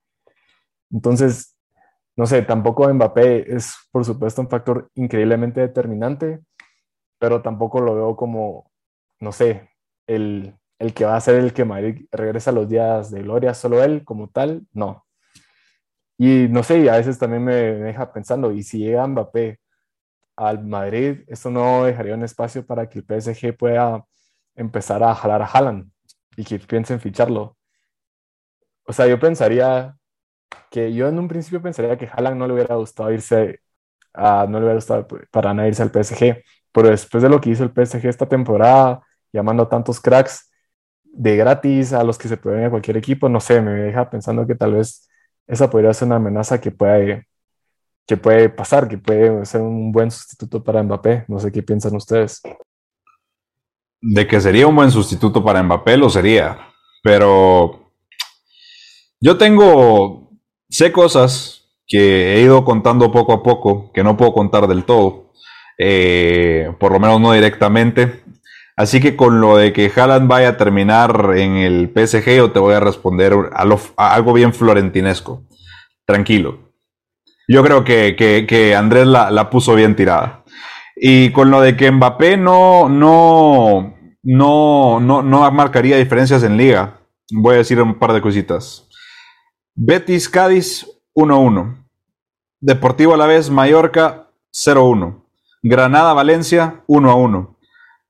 Entonces, 0.93 1.57
no 2.17 2.27
sé, 2.27 2.43
tampoco 2.43 2.93
Mbappé 2.93 3.55
es, 3.55 3.75
por 3.93 4.05
supuesto, 4.05 4.43
un 4.43 4.49
factor 4.51 4.91
increíblemente 4.95 5.61
determinante, 5.61 6.41
pero 7.19 7.43
tampoco 7.43 7.81
lo 7.81 7.95
veo 7.95 8.17
como, 8.17 8.71
no 9.21 9.33
sé, 9.33 9.71
el, 10.07 10.57
el 10.79 10.95
que 10.95 11.05
va 11.05 11.17
a 11.17 11.21
ser 11.21 11.37
el 11.37 11.53
que 11.53 11.65
Madrid 11.65 12.07
regresa 12.13 12.51
a 12.51 12.55
los 12.55 12.69
días 12.69 13.11
de 13.11 13.23
gloria, 13.23 13.55
solo 13.55 13.83
él 13.85 14.05
como 14.05 14.29
tal, 14.31 14.67
no. 14.73 15.05
Y 16.19 16.49
no 16.49 16.63
sé, 16.63 16.89
a 16.91 16.97
veces 16.97 17.19
también 17.19 17.45
me 17.45 17.55
deja 17.55 18.13
pensando, 18.13 18.53
y 18.53 18.63
si 18.63 18.79
llega 18.79 19.07
Mbappé 19.07 19.59
al 20.37 20.65
Madrid, 20.67 21.23
esto 21.29 21.51
no 21.51 21.85
dejaría 21.85 22.15
un 22.15 22.25
espacio 22.25 22.67
para 22.67 22.89
que 22.89 23.01
el 23.01 23.05
PSG 23.07 23.57
pueda 23.57 24.05
empezar 24.57 25.03
a 25.03 25.15
jalar 25.15 25.43
a 25.43 25.47
Haaland 25.47 25.91
y 26.37 26.45
que 26.45 26.59
piensen 26.61 27.01
ficharlo. 27.01 27.57
O 28.85 28.93
sea, 28.93 29.07
yo 29.07 29.19
pensaría 29.21 29.97
que 30.71 30.93
yo 30.93 31.09
en 31.09 31.19
un 31.19 31.29
principio 31.29 31.63
pensaría 31.63 31.97
que 31.99 32.07
Haaland 32.07 32.37
no 32.37 32.47
le 32.47 32.55
hubiera 32.55 32.77
gustado 32.77 33.13
irse, 33.13 33.61
a, 34.15 34.47
no 34.49 34.59
le 34.59 34.65
hubiera 34.65 34.75
gustado 34.77 35.07
para 35.31 35.55
nada 35.55 35.69
irse 35.69 35.83
al 35.83 35.91
PSG, 35.91 36.43
pero 36.73 36.89
después 36.89 37.23
de 37.23 37.29
lo 37.29 37.41
que 37.41 37.51
hizo 37.51 37.65
el 37.65 37.71
PSG 37.71 38.07
esta 38.07 38.29
temporada, 38.29 39.03
llamando 39.33 39.65
a 39.65 39.69
tantos 39.69 40.01
cracks, 40.01 40.51
de 41.13 41.37
gratis 41.37 41.93
a 41.93 42.05
los 42.05 42.19
que 42.19 42.29
se 42.29 42.37
pueden 42.37 42.65
a 42.65 42.71
cualquier 42.71 42.97
equipo, 42.97 43.29
no 43.29 43.41
sé, 43.41 43.61
me 43.61 43.73
deja 43.73 44.09
pensando 44.09 44.47
que 44.47 44.55
tal 44.55 44.75
vez 44.75 45.09
esa 45.47 45.69
podría 45.69 45.93
ser 45.93 46.07
una 46.07 46.17
amenaza 46.17 46.61
que 46.61 46.71
puede, 46.71 47.27
que 48.07 48.17
puede 48.17 48.49
pasar, 48.49 48.87
que 48.87 48.99
puede 48.99 49.45
ser 49.45 49.61
un 49.61 49.91
buen 49.91 50.11
sustituto 50.11 50.63
para 50.63 50.83
Mbappé. 50.83 51.25
No 51.27 51.41
sé 51.41 51.51
qué 51.51 51.63
piensan 51.63 51.97
ustedes. 51.97 52.41
De 54.01 54.27
que 54.27 54.41
sería 54.41 54.69
un 54.69 54.77
buen 54.77 54.91
sustituto 54.91 55.43
para 55.45 55.63
Mbappé, 55.63 55.97
lo 55.97 56.09
sería. 56.09 56.57
Pero 57.03 57.93
yo 59.21 59.37
tengo, 59.37 60.30
sé 60.71 60.93
cosas 60.93 61.69
que 61.87 62.35
he 62.35 62.41
ido 62.41 62.65
contando 62.65 63.11
poco 63.11 63.33
a 63.33 63.43
poco, 63.43 63.91
que 63.93 64.05
no 64.05 64.17
puedo 64.17 64.33
contar 64.33 64.69
del 64.69 64.85
todo, 64.85 65.33
eh, 65.77 66.73
por 66.79 66.93
lo 66.93 67.01
menos 67.01 67.21
no 67.21 67.33
directamente. 67.33 68.23
Así 68.77 69.01
que 69.01 69.17
con 69.17 69.41
lo 69.41 69.57
de 69.57 69.73
que 69.73 69.93
Haaland 69.95 70.29
vaya 70.29 70.51
a 70.51 70.57
terminar 70.57 71.33
en 71.37 71.57
el 71.57 71.91
PSG, 71.95 72.37
yo 72.37 72.51
te 72.53 72.61
voy 72.61 72.75
a 72.75 72.81
responder 72.81 73.35
algo 73.97 74.33
bien 74.33 74.55
florentinesco. 74.55 75.43
Tranquilo. 76.07 76.71
Yo 77.47 77.65
creo 77.65 77.85
que, 77.85 78.75
Andrés 78.79 79.07
la, 79.07 79.51
puso 79.51 79.75
bien 79.75 79.97
tirada. 79.97 80.45
Y 80.97 81.31
con 81.31 81.51
lo 81.51 81.61
de 81.61 81.77
que 81.77 81.91
Mbappé 81.91 82.37
no, 82.37 82.89
no, 82.89 83.97
no, 84.23 85.01
no, 85.01 85.23
no 85.23 85.51
marcaría 85.51 85.97
diferencias 85.97 86.43
en 86.45 86.57
liga, 86.57 87.01
voy 87.33 87.55
a 87.55 87.59
decir 87.59 87.83
un 87.83 87.99
par 87.99 88.13
de 88.13 88.21
cositas. 88.21 88.89
Betis 89.75 90.29
Cádiz 90.29 90.87
1-1. 91.15 91.87
Deportivo 92.61 93.15
a 93.15 93.17
la 93.17 93.27
vez 93.27 93.51
Mallorca 93.51 94.29
0-1. 94.53 95.23
Granada 95.63 96.13
Valencia 96.13 96.83
1-1. 96.89 97.57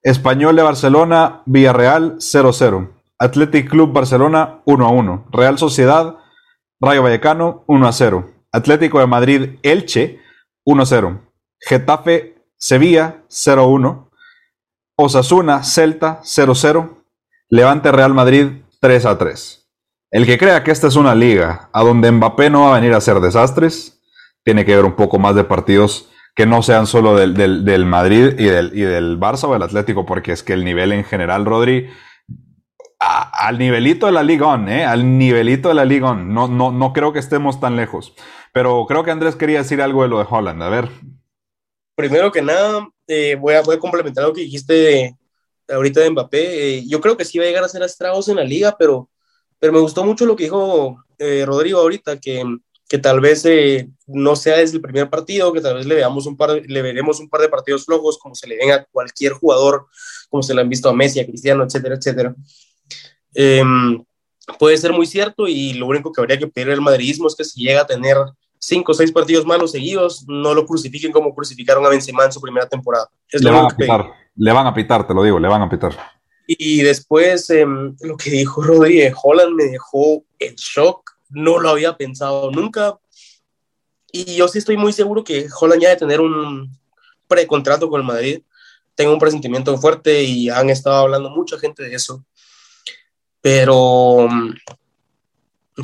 Español 0.03 0.57
de 0.57 0.63
Barcelona 0.63 1.43
Villarreal 1.45 2.17
0-0. 2.17 2.91
Athletic 3.19 3.69
Club 3.69 3.93
Barcelona 3.93 4.63
1-1. 4.65 5.27
Real 5.31 5.59
Sociedad 5.59 6.17
Rayo 6.81 7.03
Vallecano 7.03 7.65
1-0. 7.67 8.33
Atlético 8.53 8.99
de 8.99 9.07
Madrid 9.07 9.59
Elche 9.63 10.19
1-0. 10.65 11.21
Getafe 11.61 12.43
Sevilla 12.57 13.23
0-1. 13.29 14.09
Osasuna 14.97 15.63
Celta 15.63 16.21
0-0. 16.23 17.05
Levante 17.51 17.93
Real 17.93 18.15
Madrid 18.15 18.63
3-3. 18.81 19.60
El 20.11 20.27
que 20.27 20.39
crea 20.39 20.65
que 20.65 20.73
esta 20.73 20.89
es 20.89 20.97
una 20.97 21.15
liga 21.15 21.71
a 21.73 21.85
donde 21.85 22.11
Mbappé 22.11 22.51
no 22.51 22.63
va 22.63 22.73
a 22.73 22.81
venir 22.81 22.95
a 22.95 22.97
hacer 22.97 23.21
desastres, 23.21 24.03
tiene 24.43 24.65
que 24.65 24.75
ver 24.75 24.85
un 24.85 24.97
poco 24.97 25.21
más 25.21 25.37
de 25.37 25.45
partidos 25.45 26.11
que 26.35 26.47
no 26.47 26.63
sean 26.63 26.87
solo 26.87 27.17
del, 27.17 27.87
Madrid 27.87 28.35
y 28.39 28.45
del, 28.45 28.73
y 28.75 28.83
del, 28.83 29.21
Barça 29.21 29.45
o 29.45 29.53
del 29.53 29.63
Atlético, 29.63 30.07
porque 30.07 30.33
es 30.33 30.43
que 30.43 30.53
el 30.53 30.65
nivel 30.65 30.93
en 30.93 31.05
general, 31.05 31.45
Rodri, 31.45 31.91
al 32.99 33.59
nivelito 33.59 34.07
de 34.07 34.13
la 34.13 34.23
Liga 34.23 34.49
On, 34.49 34.69
¿eh? 34.69 34.85
al 34.85 35.19
nivelito 35.19 35.69
de 35.69 35.75
la 35.75 35.85
Liga 35.85 36.11
On, 36.11 36.33
no, 36.33 36.49
no, 36.49 36.73
no 36.73 36.93
creo 36.93 37.13
que 37.13 37.19
estemos 37.19 37.61
tan 37.61 37.77
lejos. 37.77 38.15
Pero 38.53 38.87
creo 38.87 39.05
que 39.05 39.11
Andrés 39.11 39.37
quería 39.37 39.59
decir 39.59 39.81
algo 39.81 40.03
de 40.03 40.09
lo 40.09 40.19
de 40.19 40.27
Holland, 40.29 40.63
a 40.63 40.69
ver. 40.69 40.89
Primero 41.95 42.33
que 42.33 42.43
nada, 42.43 42.89
eh, 43.07 43.37
voy, 43.39 43.55
a, 43.55 43.63
voy, 43.63 43.77
a, 43.77 43.79
complementar 43.79 44.25
lo 44.25 44.33
que 44.33 44.41
dijiste 44.41 45.15
ahorita 45.69 46.01
de 46.01 46.11
Mbappé. 46.11 46.79
Eh, 46.79 46.85
yo 46.89 47.01
creo 47.01 47.17
que 47.17 47.25
sí 47.25 47.39
va 47.39 47.45
a 47.45 47.49
llegar 47.49 47.65
a 47.65 47.69
ser 47.69 47.83
estragos 47.83 48.29
en 48.29 48.37
la 48.37 48.45
liga, 48.45 48.75
pero 48.79 49.10
pero 49.61 49.73
me 49.73 49.79
gustó 49.79 50.05
mucho 50.05 50.27
lo 50.27 50.35
que 50.35 50.45
dijo 50.45 51.05
eh, 51.19 51.45
Rodrigo 51.47 51.81
ahorita, 51.81 52.19
que, 52.19 52.43
que 52.89 52.99
tal 52.99 53.21
vez 53.21 53.45
eh, 53.45 53.89
no 54.07 54.35
sea 54.35 54.57
desde 54.57 54.77
el 54.77 54.83
primer 54.83 55.09
partido, 55.09 55.53
que 55.53 55.61
tal 55.61 55.77
vez 55.77 55.87
le, 55.87 55.95
veamos 55.95 56.27
un 56.27 56.37
par 56.37 56.51
le 56.67 56.83
veremos 56.83 57.21
un 57.21 57.29
par 57.29 57.43
de 57.43 57.49
partidos 57.51 57.85
flojos, 57.85 58.19
como 58.19 58.35
se 58.35 58.49
le 58.49 58.57
ven 58.57 58.73
a 58.73 58.85
cualquier 58.91 59.35
jugador, 59.35 59.87
como 60.31 60.43
se 60.43 60.55
le 60.55 60.63
han 60.63 60.69
visto 60.69 60.89
a 60.89 60.95
Messi, 60.95 61.21
a 61.21 61.27
Cristiano, 61.27 61.63
etcétera, 61.63 61.95
etcétera. 61.95 62.35
Em, 63.35 64.03
puede 64.59 64.79
ser 64.79 64.93
muy 64.93 65.07
cierto 65.07 65.47
y 65.47 65.75
lo 65.75 65.87
único 65.87 66.11
que 66.11 66.21
habría 66.21 66.39
que 66.39 66.49
pedir 66.49 66.71
al 66.73 66.81
madridismo 66.81 67.29
es 67.29 67.37
que 67.37 67.45
si 67.45 67.61
llega 67.63 67.83
a 67.83 67.87
tener 67.87 68.17
cinco 68.59 68.93
o 68.93 68.95
seis 68.95 69.13
partidos 69.13 69.45
malos 69.45 69.73
seguidos, 69.73 70.25
no 70.27 70.55
lo 70.55 70.67
crucifiquen 70.67 71.13
como 71.13 71.35
crucificaron 71.35 71.85
a 71.85 71.91
Benzema 71.91 72.25
en 72.25 72.33
su 72.33 72.41
primera 72.41 72.67
temporada. 72.67 73.09
le, 73.31 73.51
van 73.51 73.67
a 73.67 73.77
pitar, 73.77 74.13
le 74.35 74.53
van 74.53 74.67
a 74.67 74.75
pitar, 74.75 75.07
te 75.07 75.15
lo 75.15 75.23
digo, 75.23 75.39
le 75.39 75.49
van 75.49 75.63
a 75.63 75.69
pitar. 75.69 76.20
Y 76.53 76.83
después 76.83 77.49
em, 77.51 77.95
lo 78.01 78.17
que 78.17 78.29
dijo 78.29 78.61
Rodríguez, 78.61 79.15
Holland 79.23 79.55
me 79.55 79.67
dejó 79.67 80.25
en 80.41 80.57
shock, 80.57 81.13
no 81.29 81.61
lo 81.61 81.69
había 81.69 81.97
pensado 81.97 82.51
nunca. 82.51 82.99
Y 84.11 84.35
yo 84.35 84.49
sí 84.49 84.59
estoy 84.59 84.77
muy 84.77 84.93
seguro 84.93 85.23
que 85.23 85.47
Holland 85.61 85.81
ya 85.81 85.91
de 85.91 85.97
tener 85.97 86.21
un 86.21 86.77
precontrato 87.29 87.89
con 87.89 88.01
el 88.01 88.07
Madrid. 88.07 88.43
Tengo 88.97 89.13
un 89.13 89.21
presentimiento 89.21 89.79
fuerte 89.79 90.25
y 90.25 90.49
han 90.49 90.71
estado 90.71 90.97
hablando 90.97 91.31
mucha 91.31 91.57
gente 91.57 91.85
de 91.85 91.95
eso. 91.95 92.25
Pero 93.41 94.27
em, 94.27 94.53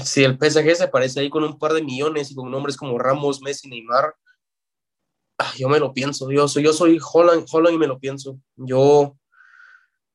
si 0.05 0.25
el 0.25 0.37
PSG 0.37 0.75
se 0.75 0.89
parece 0.89 1.21
ahí 1.21 1.31
con 1.31 1.45
un 1.45 1.61
par 1.61 1.75
de 1.75 1.83
millones 1.85 2.33
y 2.33 2.35
con 2.35 2.51
nombres 2.51 2.77
como 2.77 2.99
Ramos, 2.99 3.41
Messi, 3.41 3.69
Neymar, 3.69 4.17
ah, 5.39 5.53
yo 5.57 5.69
me 5.69 5.79
lo 5.79 5.95
pienso. 5.95 6.29
Yo 6.33 6.49
soy, 6.49 6.65
yo 6.65 6.73
soy 6.73 6.99
Holland, 7.01 7.47
Holland 7.53 7.77
y 7.77 7.79
me 7.79 7.87
lo 7.87 8.01
pienso. 8.01 8.37
Yo 8.57 9.17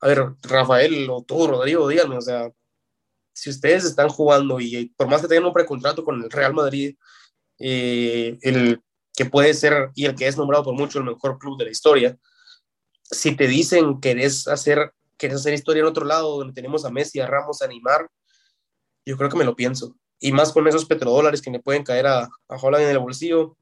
a 0.01 0.07
ver, 0.07 0.33
Rafael 0.41 1.07
o 1.09 1.23
tú, 1.23 1.47
Rodrigo, 1.47 1.87
díganme, 1.87 2.17
o 2.17 2.21
sea, 2.21 2.51
si 3.33 3.49
ustedes 3.49 3.85
están 3.85 4.09
jugando 4.09 4.59
y 4.59 4.93
por 4.97 5.07
más 5.07 5.21
que 5.21 5.27
tengan 5.27 5.45
un 5.45 5.53
precontrato 5.53 6.03
con 6.03 6.21
el 6.21 6.29
Real 6.29 6.53
Madrid, 6.53 6.95
eh, 7.59 8.37
el 8.41 8.81
que 9.15 9.25
puede 9.25 9.53
ser 9.53 9.91
y 9.95 10.05
el 10.05 10.15
que 10.15 10.27
es 10.27 10.37
nombrado 10.37 10.63
por 10.63 10.73
mucho 10.73 10.99
el 10.99 11.05
mejor 11.05 11.37
club 11.37 11.57
de 11.57 11.65
la 11.65 11.71
historia, 11.71 12.17
si 13.03 13.35
te 13.35 13.47
dicen 13.47 13.99
que 13.99 14.09
querés 14.09 14.47
hacer, 14.47 14.91
querés 15.17 15.37
hacer 15.37 15.53
historia 15.53 15.81
en 15.81 15.87
otro 15.87 16.05
lado 16.05 16.37
donde 16.37 16.53
tenemos 16.53 16.83
a 16.83 16.89
Messi, 16.89 17.19
a 17.19 17.27
Ramos, 17.27 17.61
a 17.61 17.67
Neymar, 17.67 18.09
yo 19.05 19.17
creo 19.17 19.29
que 19.29 19.37
me 19.37 19.45
lo 19.45 19.55
pienso. 19.55 19.95
Y 20.19 20.31
más 20.31 20.51
con 20.51 20.67
esos 20.67 20.85
petrodólares 20.85 21.41
que 21.41 21.51
le 21.51 21.59
pueden 21.59 21.83
caer 21.83 22.07
a, 22.07 22.23
a 22.47 22.81
en 22.81 22.89
el 22.89 22.99
bolsillo. 22.99 23.57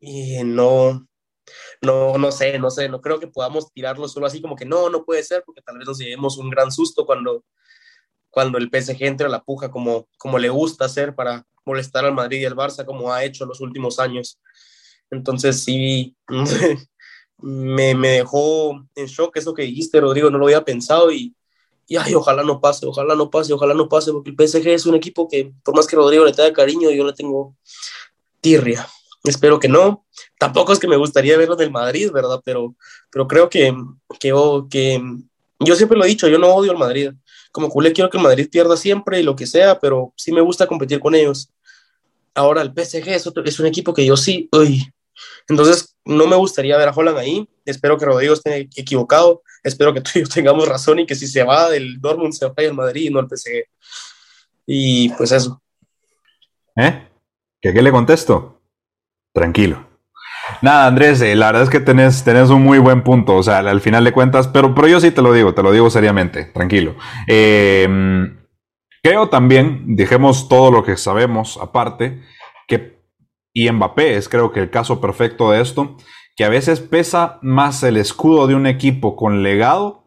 Y 0.00 0.42
no, 0.44 1.06
no, 1.80 2.18
no 2.18 2.32
sé, 2.32 2.58
no 2.58 2.70
sé, 2.70 2.88
no 2.88 3.00
creo 3.00 3.18
que 3.18 3.26
podamos 3.26 3.72
tirarlo 3.72 4.08
solo 4.08 4.26
así 4.26 4.40
como 4.40 4.56
que 4.56 4.64
no, 4.64 4.88
no 4.90 5.04
puede 5.04 5.22
ser, 5.22 5.42
porque 5.44 5.62
tal 5.62 5.78
vez 5.78 5.86
nos 5.86 5.98
llevemos 5.98 6.38
un 6.38 6.50
gran 6.50 6.70
susto 6.70 7.04
cuando, 7.06 7.44
cuando 8.30 8.58
el 8.58 8.70
PSG 8.70 9.02
entre 9.04 9.26
a 9.26 9.30
la 9.30 9.42
puja 9.42 9.70
como, 9.70 10.08
como 10.18 10.38
le 10.38 10.48
gusta 10.48 10.84
hacer 10.84 11.14
para 11.14 11.46
molestar 11.64 12.04
al 12.04 12.14
Madrid 12.14 12.40
y 12.40 12.44
al 12.44 12.56
Barça, 12.56 12.84
como 12.84 13.12
ha 13.12 13.24
hecho 13.24 13.46
los 13.46 13.60
últimos 13.60 13.98
años. 13.98 14.40
Entonces 15.10 15.62
sí, 15.62 16.16
me, 17.38 17.94
me 17.94 18.08
dejó 18.08 18.86
en 18.94 19.06
shock 19.06 19.36
eso 19.36 19.54
que 19.54 19.62
dijiste, 19.62 20.00
Rodrigo, 20.00 20.30
no 20.30 20.38
lo 20.38 20.46
había 20.46 20.64
pensado 20.64 21.12
y, 21.12 21.34
y 21.86 21.96
ay, 21.96 22.14
ojalá 22.14 22.42
no 22.42 22.60
pase, 22.60 22.86
ojalá 22.86 23.14
no 23.14 23.30
pase, 23.30 23.52
ojalá 23.52 23.74
no 23.74 23.88
pase, 23.88 24.12
porque 24.12 24.30
el 24.30 24.36
PSG 24.36 24.68
es 24.68 24.86
un 24.86 24.94
equipo 24.94 25.28
que 25.28 25.52
por 25.62 25.76
más 25.76 25.86
que 25.86 25.96
Rodrigo 25.96 26.24
le 26.24 26.32
tenga 26.32 26.52
cariño, 26.52 26.90
yo 26.90 27.04
le 27.04 27.12
tengo 27.12 27.56
tirria. 28.40 28.86
Espero 29.24 29.60
que 29.60 29.68
no. 29.68 30.04
Tampoco 30.38 30.72
es 30.72 30.78
que 30.78 30.88
me 30.88 30.96
gustaría 30.96 31.38
verlo 31.38 31.56
del 31.56 31.70
Madrid, 31.70 32.10
¿verdad? 32.12 32.40
Pero, 32.44 32.74
pero 33.10 33.28
creo 33.28 33.48
que, 33.48 33.74
que, 34.18 34.32
oh, 34.32 34.68
que 34.68 35.00
yo 35.60 35.76
siempre 35.76 35.96
lo 35.96 36.04
he 36.04 36.08
dicho, 36.08 36.28
yo 36.28 36.38
no 36.38 36.52
odio 36.52 36.72
al 36.72 36.78
Madrid. 36.78 37.12
Como 37.52 37.68
culé 37.68 37.92
quiero 37.92 38.10
que 38.10 38.16
el 38.16 38.22
Madrid 38.24 38.48
pierda 38.50 38.76
siempre 38.76 39.20
y 39.20 39.22
lo 39.22 39.36
que 39.36 39.46
sea, 39.46 39.78
pero 39.78 40.12
sí 40.16 40.32
me 40.32 40.40
gusta 40.40 40.66
competir 40.66 40.98
con 40.98 41.14
ellos. 41.14 41.50
Ahora 42.34 42.62
el 42.62 42.72
PSG 42.72 43.08
es, 43.08 43.60
un 43.60 43.66
equipo 43.66 43.94
que 43.94 44.04
yo 44.04 44.16
sí, 44.16 44.48
uy. 44.52 44.90
Entonces 45.48 45.94
no 46.04 46.26
me 46.26 46.36
gustaría 46.36 46.76
ver 46.76 46.88
a 46.88 46.92
Holland 46.92 47.18
ahí. 47.18 47.48
Espero 47.64 47.98
que 47.98 48.06
Rodrigo 48.06 48.34
esté 48.34 48.68
equivocado. 48.74 49.42
Espero 49.62 49.94
que 49.94 50.00
tú 50.02 50.10
y 50.16 50.20
yo 50.20 50.28
tengamos 50.28 50.66
razón 50.66 50.98
y 50.98 51.06
que 51.06 51.14
si 51.14 51.28
se 51.28 51.44
va 51.44 51.70
del 51.70 52.00
Dortmund 52.00 52.32
se 52.32 52.46
vaya 52.46 52.70
al 52.70 52.74
Madrid 52.74 53.04
y 53.04 53.10
no 53.10 53.20
al 53.20 53.28
PSG. 53.28 53.64
Y 54.66 55.10
pues 55.10 55.30
eso. 55.30 55.62
¿Eh? 56.74 57.08
¿Qué, 57.60 57.72
qué 57.72 57.82
le 57.82 57.92
contesto? 57.92 58.61
Tranquilo. 59.32 59.92
Nada, 60.60 60.86
Andrés, 60.86 61.20
eh, 61.22 61.34
la 61.36 61.46
verdad 61.46 61.62
es 61.62 61.70
que 61.70 61.80
tenés, 61.80 62.50
un 62.50 62.62
muy 62.62 62.78
buen 62.78 63.02
punto, 63.02 63.36
o 63.36 63.42
sea, 63.42 63.58
al 63.58 63.80
final 63.80 64.04
de 64.04 64.12
cuentas, 64.12 64.48
pero, 64.48 64.74
pero 64.74 64.88
yo 64.88 65.00
sí 65.00 65.10
te 65.10 65.22
lo 65.22 65.32
digo, 65.32 65.54
te 65.54 65.62
lo 65.62 65.72
digo 65.72 65.88
seriamente, 65.88 66.44
tranquilo. 66.46 66.96
Em, 67.26 68.38
creo 69.02 69.28
también, 69.28 69.96
dejemos 69.96 70.48
todo 70.48 70.70
lo 70.70 70.84
que 70.84 70.96
sabemos 70.96 71.58
aparte, 71.60 72.22
que, 72.66 73.00
y 73.52 73.70
Mbappé 73.70 74.16
es 74.16 74.28
creo 74.28 74.52
que 74.52 74.60
el 74.60 74.70
caso 74.70 75.00
perfecto 75.00 75.50
de 75.50 75.60
esto, 75.60 75.96
que 76.36 76.44
a 76.44 76.48
veces 76.48 76.80
pesa 76.80 77.38
más 77.42 77.82
el 77.82 77.96
escudo 77.96 78.46
de 78.46 78.54
un 78.54 78.66
equipo 78.66 79.16
con 79.16 79.42
legado 79.42 80.01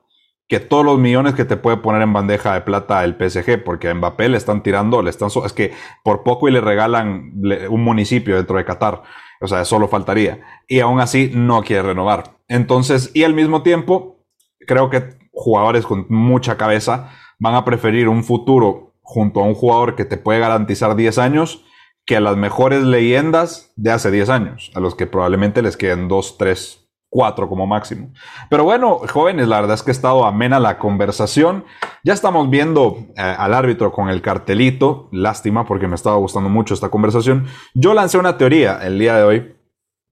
que 0.47 0.59
todos 0.59 0.85
los 0.85 0.99
millones 0.99 1.33
que 1.33 1.45
te 1.45 1.57
puede 1.57 1.77
poner 1.77 2.01
en 2.01 2.13
bandeja 2.13 2.53
de 2.53 2.61
plata 2.61 3.03
el 3.03 3.15
PSG, 3.15 3.63
porque 3.63 3.89
a 3.89 3.95
Mbappé 3.95 4.29
le 4.29 4.37
están 4.37 4.61
tirando, 4.61 5.01
le 5.01 5.09
están, 5.09 5.29
es 5.43 5.53
que 5.53 5.73
por 6.03 6.23
poco 6.23 6.47
y 6.47 6.51
le 6.51 6.61
regalan 6.61 7.33
un 7.69 7.83
municipio 7.83 8.35
dentro 8.35 8.57
de 8.57 8.65
Qatar. 8.65 9.03
O 9.41 9.47
sea, 9.47 9.65
solo 9.65 9.87
faltaría. 9.87 10.41
Y 10.67 10.79
aún 10.79 10.99
así 10.99 11.31
no 11.33 11.61
quiere 11.63 11.83
renovar. 11.83 12.37
Entonces, 12.47 13.11
y 13.13 13.23
al 13.23 13.33
mismo 13.33 13.63
tiempo, 13.63 14.23
creo 14.65 14.89
que 14.89 15.17
jugadores 15.31 15.85
con 15.85 16.05
mucha 16.09 16.57
cabeza 16.57 17.11
van 17.39 17.55
a 17.55 17.65
preferir 17.65 18.07
un 18.07 18.23
futuro 18.23 18.93
junto 19.01 19.41
a 19.41 19.43
un 19.43 19.53
jugador 19.53 19.95
que 19.95 20.05
te 20.05 20.17
puede 20.17 20.39
garantizar 20.39 20.95
10 20.95 21.17
años 21.17 21.65
que 22.05 22.15
a 22.15 22.21
las 22.21 22.37
mejores 22.37 22.83
leyendas 22.83 23.73
de 23.75 23.91
hace 23.91 24.11
10 24.11 24.29
años, 24.29 24.71
a 24.75 24.79
los 24.79 24.95
que 24.95 25.07
probablemente 25.07 25.61
les 25.61 25.75
queden 25.75 26.07
2, 26.07 26.37
3, 26.37 26.84
cuatro 27.15 27.47
como 27.47 27.65
máximo. 27.65 28.11
Pero 28.49 28.65
bueno, 28.65 28.99
jóvenes, 29.09 29.47
la 29.47 29.61
verdad 29.61 29.75
es 29.75 29.83
que 29.83 29.91
ha 29.91 29.93
estado 29.93 30.25
amena 30.25 30.59
la 30.59 30.77
conversación. 30.77 31.63
Ya 32.03 32.11
estamos 32.11 32.49
viendo 32.49 32.97
eh, 33.15 33.21
al 33.21 33.53
árbitro 33.53 33.93
con 33.93 34.09
el 34.09 34.21
cartelito. 34.21 35.07
Lástima 35.13 35.65
porque 35.65 35.87
me 35.87 35.95
estaba 35.95 36.17
gustando 36.17 36.49
mucho 36.49 36.73
esta 36.73 36.89
conversación. 36.89 37.45
Yo 37.73 37.93
lancé 37.93 38.17
una 38.17 38.37
teoría 38.37 38.79
el 38.85 38.99
día 38.99 39.15
de 39.15 39.23
hoy 39.23 39.55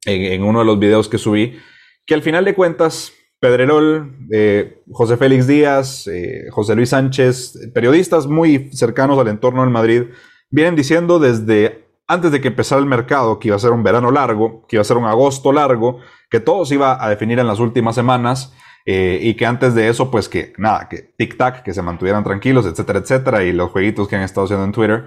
en, 0.06 0.44
uno 0.44 0.60
de 0.60 0.66
los 0.66 0.80
videos 0.80 1.10
que 1.10 1.18
subí, 1.18 1.60
que 2.06 2.14
al 2.14 2.22
final 2.22 2.46
de 2.46 2.56
cuentas, 2.56 3.12
Pedrerol, 3.42 4.16
eh, 4.32 4.82
José 4.90 5.18
Félix 5.18 5.46
Díaz, 5.46 6.08
eh, 6.08 6.46
José 6.52 6.74
Luis 6.74 6.92
Sánchez, 6.92 7.72
periodistas 7.74 8.28
muy 8.28 8.70
cercanos 8.72 9.20
al 9.20 9.28
entorno 9.28 9.60
del 9.60 9.72
Madrid, 9.72 10.04
vienen 10.50 10.78
diciendo 10.78 11.20
desde 11.20 11.83
antes 12.14 12.32
de 12.32 12.42
que 12.42 12.50
empezara 12.50 12.80
el 12.80 12.88
mercado, 12.88 13.40
que 13.40 13.50
iba 13.50 13.56
a 13.56 13.60
ser 13.60 13.72
un 13.72 13.84
verano 13.84 14.12
largo, 14.12 14.66
que 14.68 14.78
iba 14.78 14.82
a 14.82 14.86
ser 14.86 14.98
un 14.98 15.06
agosto 15.06 15.52
largo, 15.52 16.00
que 16.30 16.40
todo 16.40 16.66
se 16.66 16.76
iba 16.76 17.04
a 17.04 17.10
definir 17.10 17.40
en 17.40 17.48
las 17.48 17.60
últimas 17.60 17.96
semanas, 17.96 18.54
eh, 18.86 19.20
y 19.22 19.36
que 19.36 19.46
antes 19.46 19.76
de 19.76 19.88
eso, 19.88 20.12
pues 20.12 20.28
que 20.28 20.54
nada, 20.58 20.90
que 20.90 21.16
tic-tac, 21.18 21.64
que 21.64 21.74
se 21.74 21.82
mantuvieran 21.82 22.24
tranquilos, 22.24 22.66
etcétera, 22.66 23.00
etcétera, 23.00 23.44
y 23.44 23.54
los 23.54 23.72
jueguitos 23.72 24.08
que 24.08 24.16
han 24.16 24.24
estado 24.24 24.46
haciendo 24.46 24.66
en 24.66 24.72
Twitter. 24.72 25.06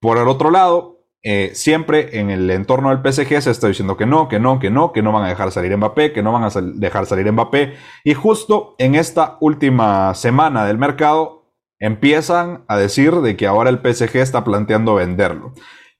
Por 0.00 0.18
el 0.18 0.28
otro 0.28 0.50
lado, 0.50 0.96
eh, 1.22 1.50
siempre 1.54 2.20
en 2.20 2.30
el 2.30 2.48
entorno 2.50 2.90
del 2.90 3.00
PSG 3.00 3.42
se 3.42 3.50
está 3.50 3.66
diciendo 3.66 3.96
que 3.96 4.06
no, 4.06 4.28
que 4.28 4.38
no, 4.38 4.60
que 4.60 4.70
no, 4.70 4.92
que 4.92 5.02
no 5.02 5.10
van 5.10 5.24
a 5.24 5.28
dejar 5.28 5.50
salir 5.50 5.76
Mbappé, 5.76 6.12
que 6.12 6.22
no 6.22 6.30
van 6.30 6.44
a 6.44 6.50
dejar 6.74 7.06
salir 7.06 7.30
Mbappé. 7.32 7.74
Y 8.04 8.14
justo 8.14 8.76
en 8.78 8.94
esta 8.94 9.36
última 9.40 10.14
semana 10.14 10.64
del 10.64 10.78
mercado 10.78 11.50
empiezan 11.80 12.64
a 12.68 12.76
decir 12.76 13.12
de 13.16 13.36
que 13.36 13.48
ahora 13.48 13.70
el 13.70 13.80
PSG 13.80 14.18
está 14.18 14.44
planteando 14.44 14.94
venderlo. 14.94 15.52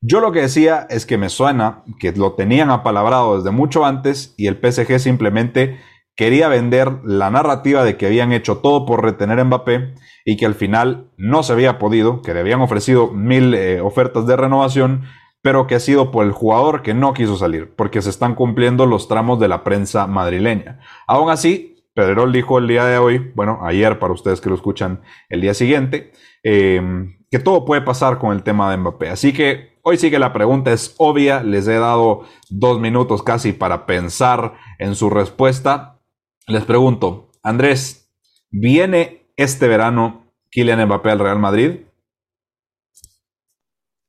Yo 0.09 0.21
lo 0.21 0.31
que 0.31 0.43
decía 0.43 0.87
es 0.89 1.05
que 1.05 1.19
me 1.19 1.29
suena 1.29 1.83
que 1.99 2.13
lo 2.13 2.35
tenían 2.35 2.71
apalabrado 2.71 3.39
desde 3.39 3.51
mucho 3.51 3.85
antes 3.85 4.35
y 4.37 4.47
el 4.47 4.55
PSG 4.55 5.01
simplemente 5.01 5.81
quería 6.15 6.47
vender 6.47 7.01
la 7.03 7.29
narrativa 7.29 7.83
de 7.83 7.97
que 7.97 8.07
habían 8.07 8.31
hecho 8.31 8.59
todo 8.59 8.87
por 8.87 9.03
retener 9.03 9.41
a 9.41 9.45
Mbappé 9.45 9.95
y 10.25 10.37
que 10.37 10.47
al 10.47 10.55
final 10.55 11.11
no 11.17 11.43
se 11.43 11.55
había 11.55 11.81
podido, 11.81 12.23
que 12.23 12.35
le 12.35 12.41
habían 12.41 12.61
ofrecido 12.61 13.11
mil 13.11 13.53
eh, 13.55 13.81
ofertas 13.81 14.29
de 14.29 14.37
renovación, 14.37 15.03
pero 15.43 15.67
que 15.67 15.75
ha 15.75 15.81
sido 15.81 16.13
por 16.13 16.25
el 16.25 16.31
jugador 16.31 16.83
que 16.83 16.95
no 16.95 17.13
quiso 17.13 17.37
salir, 17.37 17.75
porque 17.75 18.01
se 18.01 18.11
están 18.11 18.37
cumpliendo 18.37 18.87
los 18.87 19.09
tramos 19.09 19.41
de 19.41 19.49
la 19.49 19.65
prensa 19.65 20.07
madrileña. 20.07 20.79
Aún 21.09 21.31
así, 21.31 21.85
Pedrerol 21.95 22.33
dijo 22.33 22.59
el 22.59 22.69
día 22.69 22.85
de 22.85 22.99
hoy, 22.99 23.33
bueno, 23.35 23.59
ayer 23.63 23.99
para 23.99 24.13
ustedes 24.13 24.41
que 24.41 24.51
lo 24.51 24.55
escuchan 24.55 25.01
el 25.29 25.41
día 25.41 25.53
siguiente, 25.53 26.13
eh, 26.45 26.81
que 27.29 27.41
todo 27.41 27.65
puede 27.65 27.83
pasar 27.83 28.19
con 28.19 28.31
el 28.31 28.45
tema 28.45 28.71
de 28.71 28.77
Mbappé. 28.77 29.09
Así 29.09 29.33
que 29.33 29.76
hoy 29.89 29.99
sí 29.99 30.11
que 30.11 30.19
la 30.19 30.33
pregunta 30.33 30.73
es 30.73 30.97
obvia, 30.99 31.45
les 31.45 31.69
he 31.69 31.79
dado 31.79 32.25
dos 32.51 32.81
minutos 32.81 33.23
casi 33.23 33.53
para 33.53 33.87
pensar 33.87 34.59
en 34.81 34.97
su 34.97 35.11
respuesta. 35.11 36.01
Les 36.49 36.65
pregunto, 36.65 37.31
Andrés, 37.41 38.13
¿viene 38.51 39.31
este 39.37 39.69
verano 39.69 40.33
Kylian 40.51 40.85
Mbappé 40.87 41.11
al 41.13 41.21
Real 41.21 41.39
Madrid? 41.39 41.87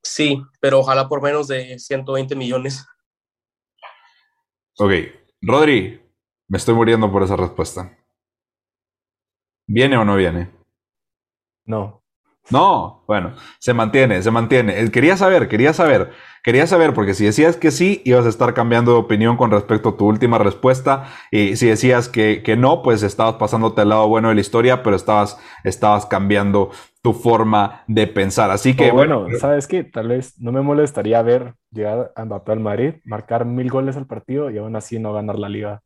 Sí, 0.02 0.42
pero 0.60 0.80
ojalá 0.80 1.08
por 1.08 1.22
menos 1.22 1.48
de 1.48 1.78
120 1.78 2.36
millones. 2.36 2.84
Ok, 4.80 4.92
Rodri, 5.44 6.02
me 6.48 6.58
estoy 6.58 6.74
muriendo 6.74 7.12
por 7.12 7.22
esa 7.22 7.36
respuesta. 7.36 7.96
¿Viene 9.68 9.96
o 9.96 10.04
no 10.04 10.16
viene? 10.16 10.50
No. 11.66 11.97
No, 12.50 13.04
bueno, 13.08 13.34
se 13.60 13.74
mantiene, 13.74 14.22
se 14.22 14.32
mantiene. 14.32 14.80
Eh, 14.80 14.92
quería 14.92 15.18
saber, 15.18 15.48
quería 15.50 15.74
saber, 15.74 16.12
quería 16.44 16.66
saber, 16.66 16.94
porque 16.94 17.14
si 17.14 17.26
decías 17.26 17.58
que 17.58 17.72
sí, 17.72 18.02
ibas 18.06 18.26
a 18.26 18.30
estar 18.30 18.54
cambiando 18.54 18.94
de 18.94 19.00
opinión 19.00 19.36
con 19.36 19.52
respecto 19.52 19.90
a 19.90 19.98
tu 19.98 20.06
última 20.06 20.38
respuesta. 20.38 21.06
Y 21.32 21.58
si 21.58 21.68
decías 21.68 22.08
que, 22.08 22.44
que 22.44 22.56
no, 22.56 22.84
pues 22.84 23.04
estabas 23.04 23.36
pasándote 23.36 23.82
al 23.82 23.90
lado 23.90 24.08
bueno 24.08 24.30
de 24.30 24.36
la 24.36 24.42
historia, 24.42 24.82
pero 24.82 24.96
estabas, 24.96 25.38
estabas 25.64 26.06
cambiando 26.06 26.72
tu 27.02 27.14
forma 27.14 27.84
de 27.88 28.08
pensar. 28.08 28.52
Así 28.52 28.76
que. 28.76 28.92
bueno, 28.92 29.28
¿sabes 29.40 29.68
qué? 29.68 29.84
Tal 29.84 30.08
vez 30.08 30.40
no 30.40 30.52
me 30.52 30.62
molestaría 30.62 31.22
ver 31.22 31.56
llegar 31.72 32.12
a 32.16 32.26
Mbappé 32.26 32.52
al 32.54 32.60
Madrid, 32.60 32.94
marcar 33.04 33.46
mil 33.46 33.70
goles 33.70 33.98
al 33.98 34.08
partido 34.08 34.50
y 34.50 34.58
aún 34.58 34.76
así 34.76 35.00
no 35.00 35.14
ganar 35.14 35.38
la 35.38 35.50
liga. 35.50 35.82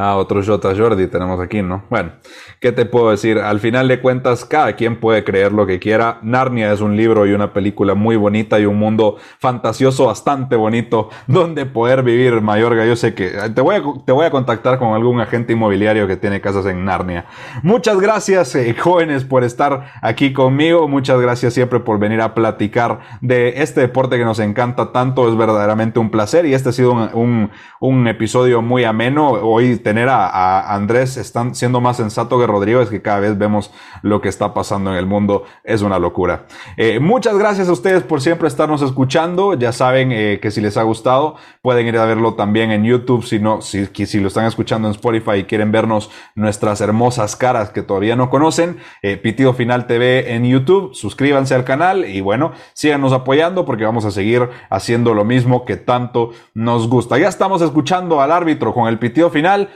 Ah, 0.00 0.14
otro 0.14 0.40
Jota 0.44 0.76
Jordi 0.76 1.08
tenemos 1.08 1.40
aquí, 1.40 1.60
¿no? 1.60 1.82
Bueno, 1.90 2.12
¿qué 2.60 2.70
te 2.70 2.86
puedo 2.86 3.10
decir? 3.10 3.38
Al 3.38 3.58
final 3.58 3.88
de 3.88 4.00
cuentas, 4.00 4.44
cada 4.44 4.74
quien 4.74 5.00
puede 5.00 5.24
creer 5.24 5.50
lo 5.50 5.66
que 5.66 5.80
quiera. 5.80 6.20
Narnia 6.22 6.72
es 6.72 6.80
un 6.80 6.96
libro 6.96 7.26
y 7.26 7.32
una 7.32 7.52
película 7.52 7.94
muy 7.94 8.14
bonita 8.14 8.60
y 8.60 8.64
un 8.64 8.76
mundo 8.76 9.16
fantasioso 9.40 10.06
bastante 10.06 10.54
bonito 10.54 11.10
donde 11.26 11.66
poder 11.66 12.04
vivir, 12.04 12.40
Mayorga. 12.40 12.86
Yo 12.86 12.94
sé 12.94 13.14
que 13.14 13.26
eh, 13.26 13.50
te 13.52 13.60
voy 13.60 13.74
a, 13.74 13.82
te 14.06 14.12
voy 14.12 14.24
a 14.24 14.30
contactar 14.30 14.78
con 14.78 14.94
algún 14.94 15.20
agente 15.20 15.54
inmobiliario 15.54 16.06
que 16.06 16.16
tiene 16.16 16.40
casas 16.40 16.66
en 16.66 16.84
Narnia. 16.84 17.24
Muchas 17.64 18.00
gracias, 18.00 18.54
eh, 18.54 18.76
jóvenes, 18.78 19.24
por 19.24 19.42
estar 19.42 19.94
aquí 20.00 20.32
conmigo. 20.32 20.86
Muchas 20.86 21.20
gracias 21.20 21.54
siempre 21.54 21.80
por 21.80 21.98
venir 21.98 22.20
a 22.20 22.34
platicar 22.34 23.00
de 23.20 23.62
este 23.62 23.80
deporte 23.80 24.16
que 24.16 24.24
nos 24.24 24.38
encanta 24.38 24.92
tanto. 24.92 25.28
Es 25.28 25.36
verdaderamente 25.36 25.98
un 25.98 26.12
placer 26.12 26.46
y 26.46 26.54
este 26.54 26.68
ha 26.68 26.72
sido 26.72 26.92
un, 26.92 27.10
un, 27.14 27.50
un 27.80 28.06
episodio 28.06 28.62
muy 28.62 28.84
ameno. 28.84 29.30
Hoy 29.30 29.76
tener 29.88 30.10
a, 30.10 30.74
Andrés 30.74 31.16
están 31.16 31.54
siendo 31.54 31.80
más 31.80 31.96
sensato 31.96 32.38
que 32.38 32.46
Rodrigo, 32.46 32.82
es 32.82 32.90
que 32.90 33.00
cada 33.00 33.20
vez 33.20 33.38
vemos 33.38 33.70
lo 34.02 34.20
que 34.20 34.28
está 34.28 34.52
pasando 34.52 34.90
en 34.90 34.98
el 34.98 35.06
mundo, 35.06 35.44
es 35.64 35.80
una 35.80 35.98
locura. 35.98 36.44
Eh, 36.76 37.00
muchas 37.00 37.38
gracias 37.38 37.70
a 37.70 37.72
ustedes 37.72 38.02
por 38.02 38.20
siempre 38.20 38.48
estarnos 38.48 38.82
escuchando, 38.82 39.54
ya 39.54 39.72
saben 39.72 40.12
eh, 40.12 40.40
que 40.42 40.50
si 40.50 40.60
les 40.60 40.76
ha 40.76 40.82
gustado 40.82 41.36
pueden 41.62 41.86
ir 41.86 41.96
a 41.96 42.04
verlo 42.04 42.34
también 42.34 42.70
en 42.70 42.84
YouTube, 42.84 43.24
si 43.24 43.38
no, 43.38 43.62
si, 43.62 43.86
si 43.86 44.20
lo 44.20 44.28
están 44.28 44.44
escuchando 44.44 44.88
en 44.88 44.92
Spotify 44.92 45.36
y 45.38 45.44
quieren 45.44 45.72
vernos 45.72 46.10
nuestras 46.34 46.82
hermosas 46.82 47.34
caras 47.34 47.70
que 47.70 47.80
todavía 47.80 48.14
no 48.14 48.28
conocen, 48.28 48.76
eh, 49.00 49.16
Pitido 49.16 49.54
Final 49.54 49.86
TV 49.86 50.34
en 50.34 50.44
YouTube, 50.44 50.94
suscríbanse 50.94 51.54
al 51.54 51.64
canal 51.64 52.04
y 52.04 52.20
bueno, 52.20 52.52
síganos 52.74 53.14
apoyando 53.14 53.64
porque 53.64 53.86
vamos 53.86 54.04
a 54.04 54.10
seguir 54.10 54.50
haciendo 54.68 55.14
lo 55.14 55.24
mismo 55.24 55.64
que 55.64 55.78
tanto 55.78 56.32
nos 56.52 56.90
gusta. 56.90 57.16
Ya 57.16 57.28
estamos 57.28 57.62
escuchando 57.62 58.20
al 58.20 58.32
árbitro 58.32 58.74
con 58.74 58.86
el 58.86 58.98
pitido 58.98 59.30
final. 59.30 59.70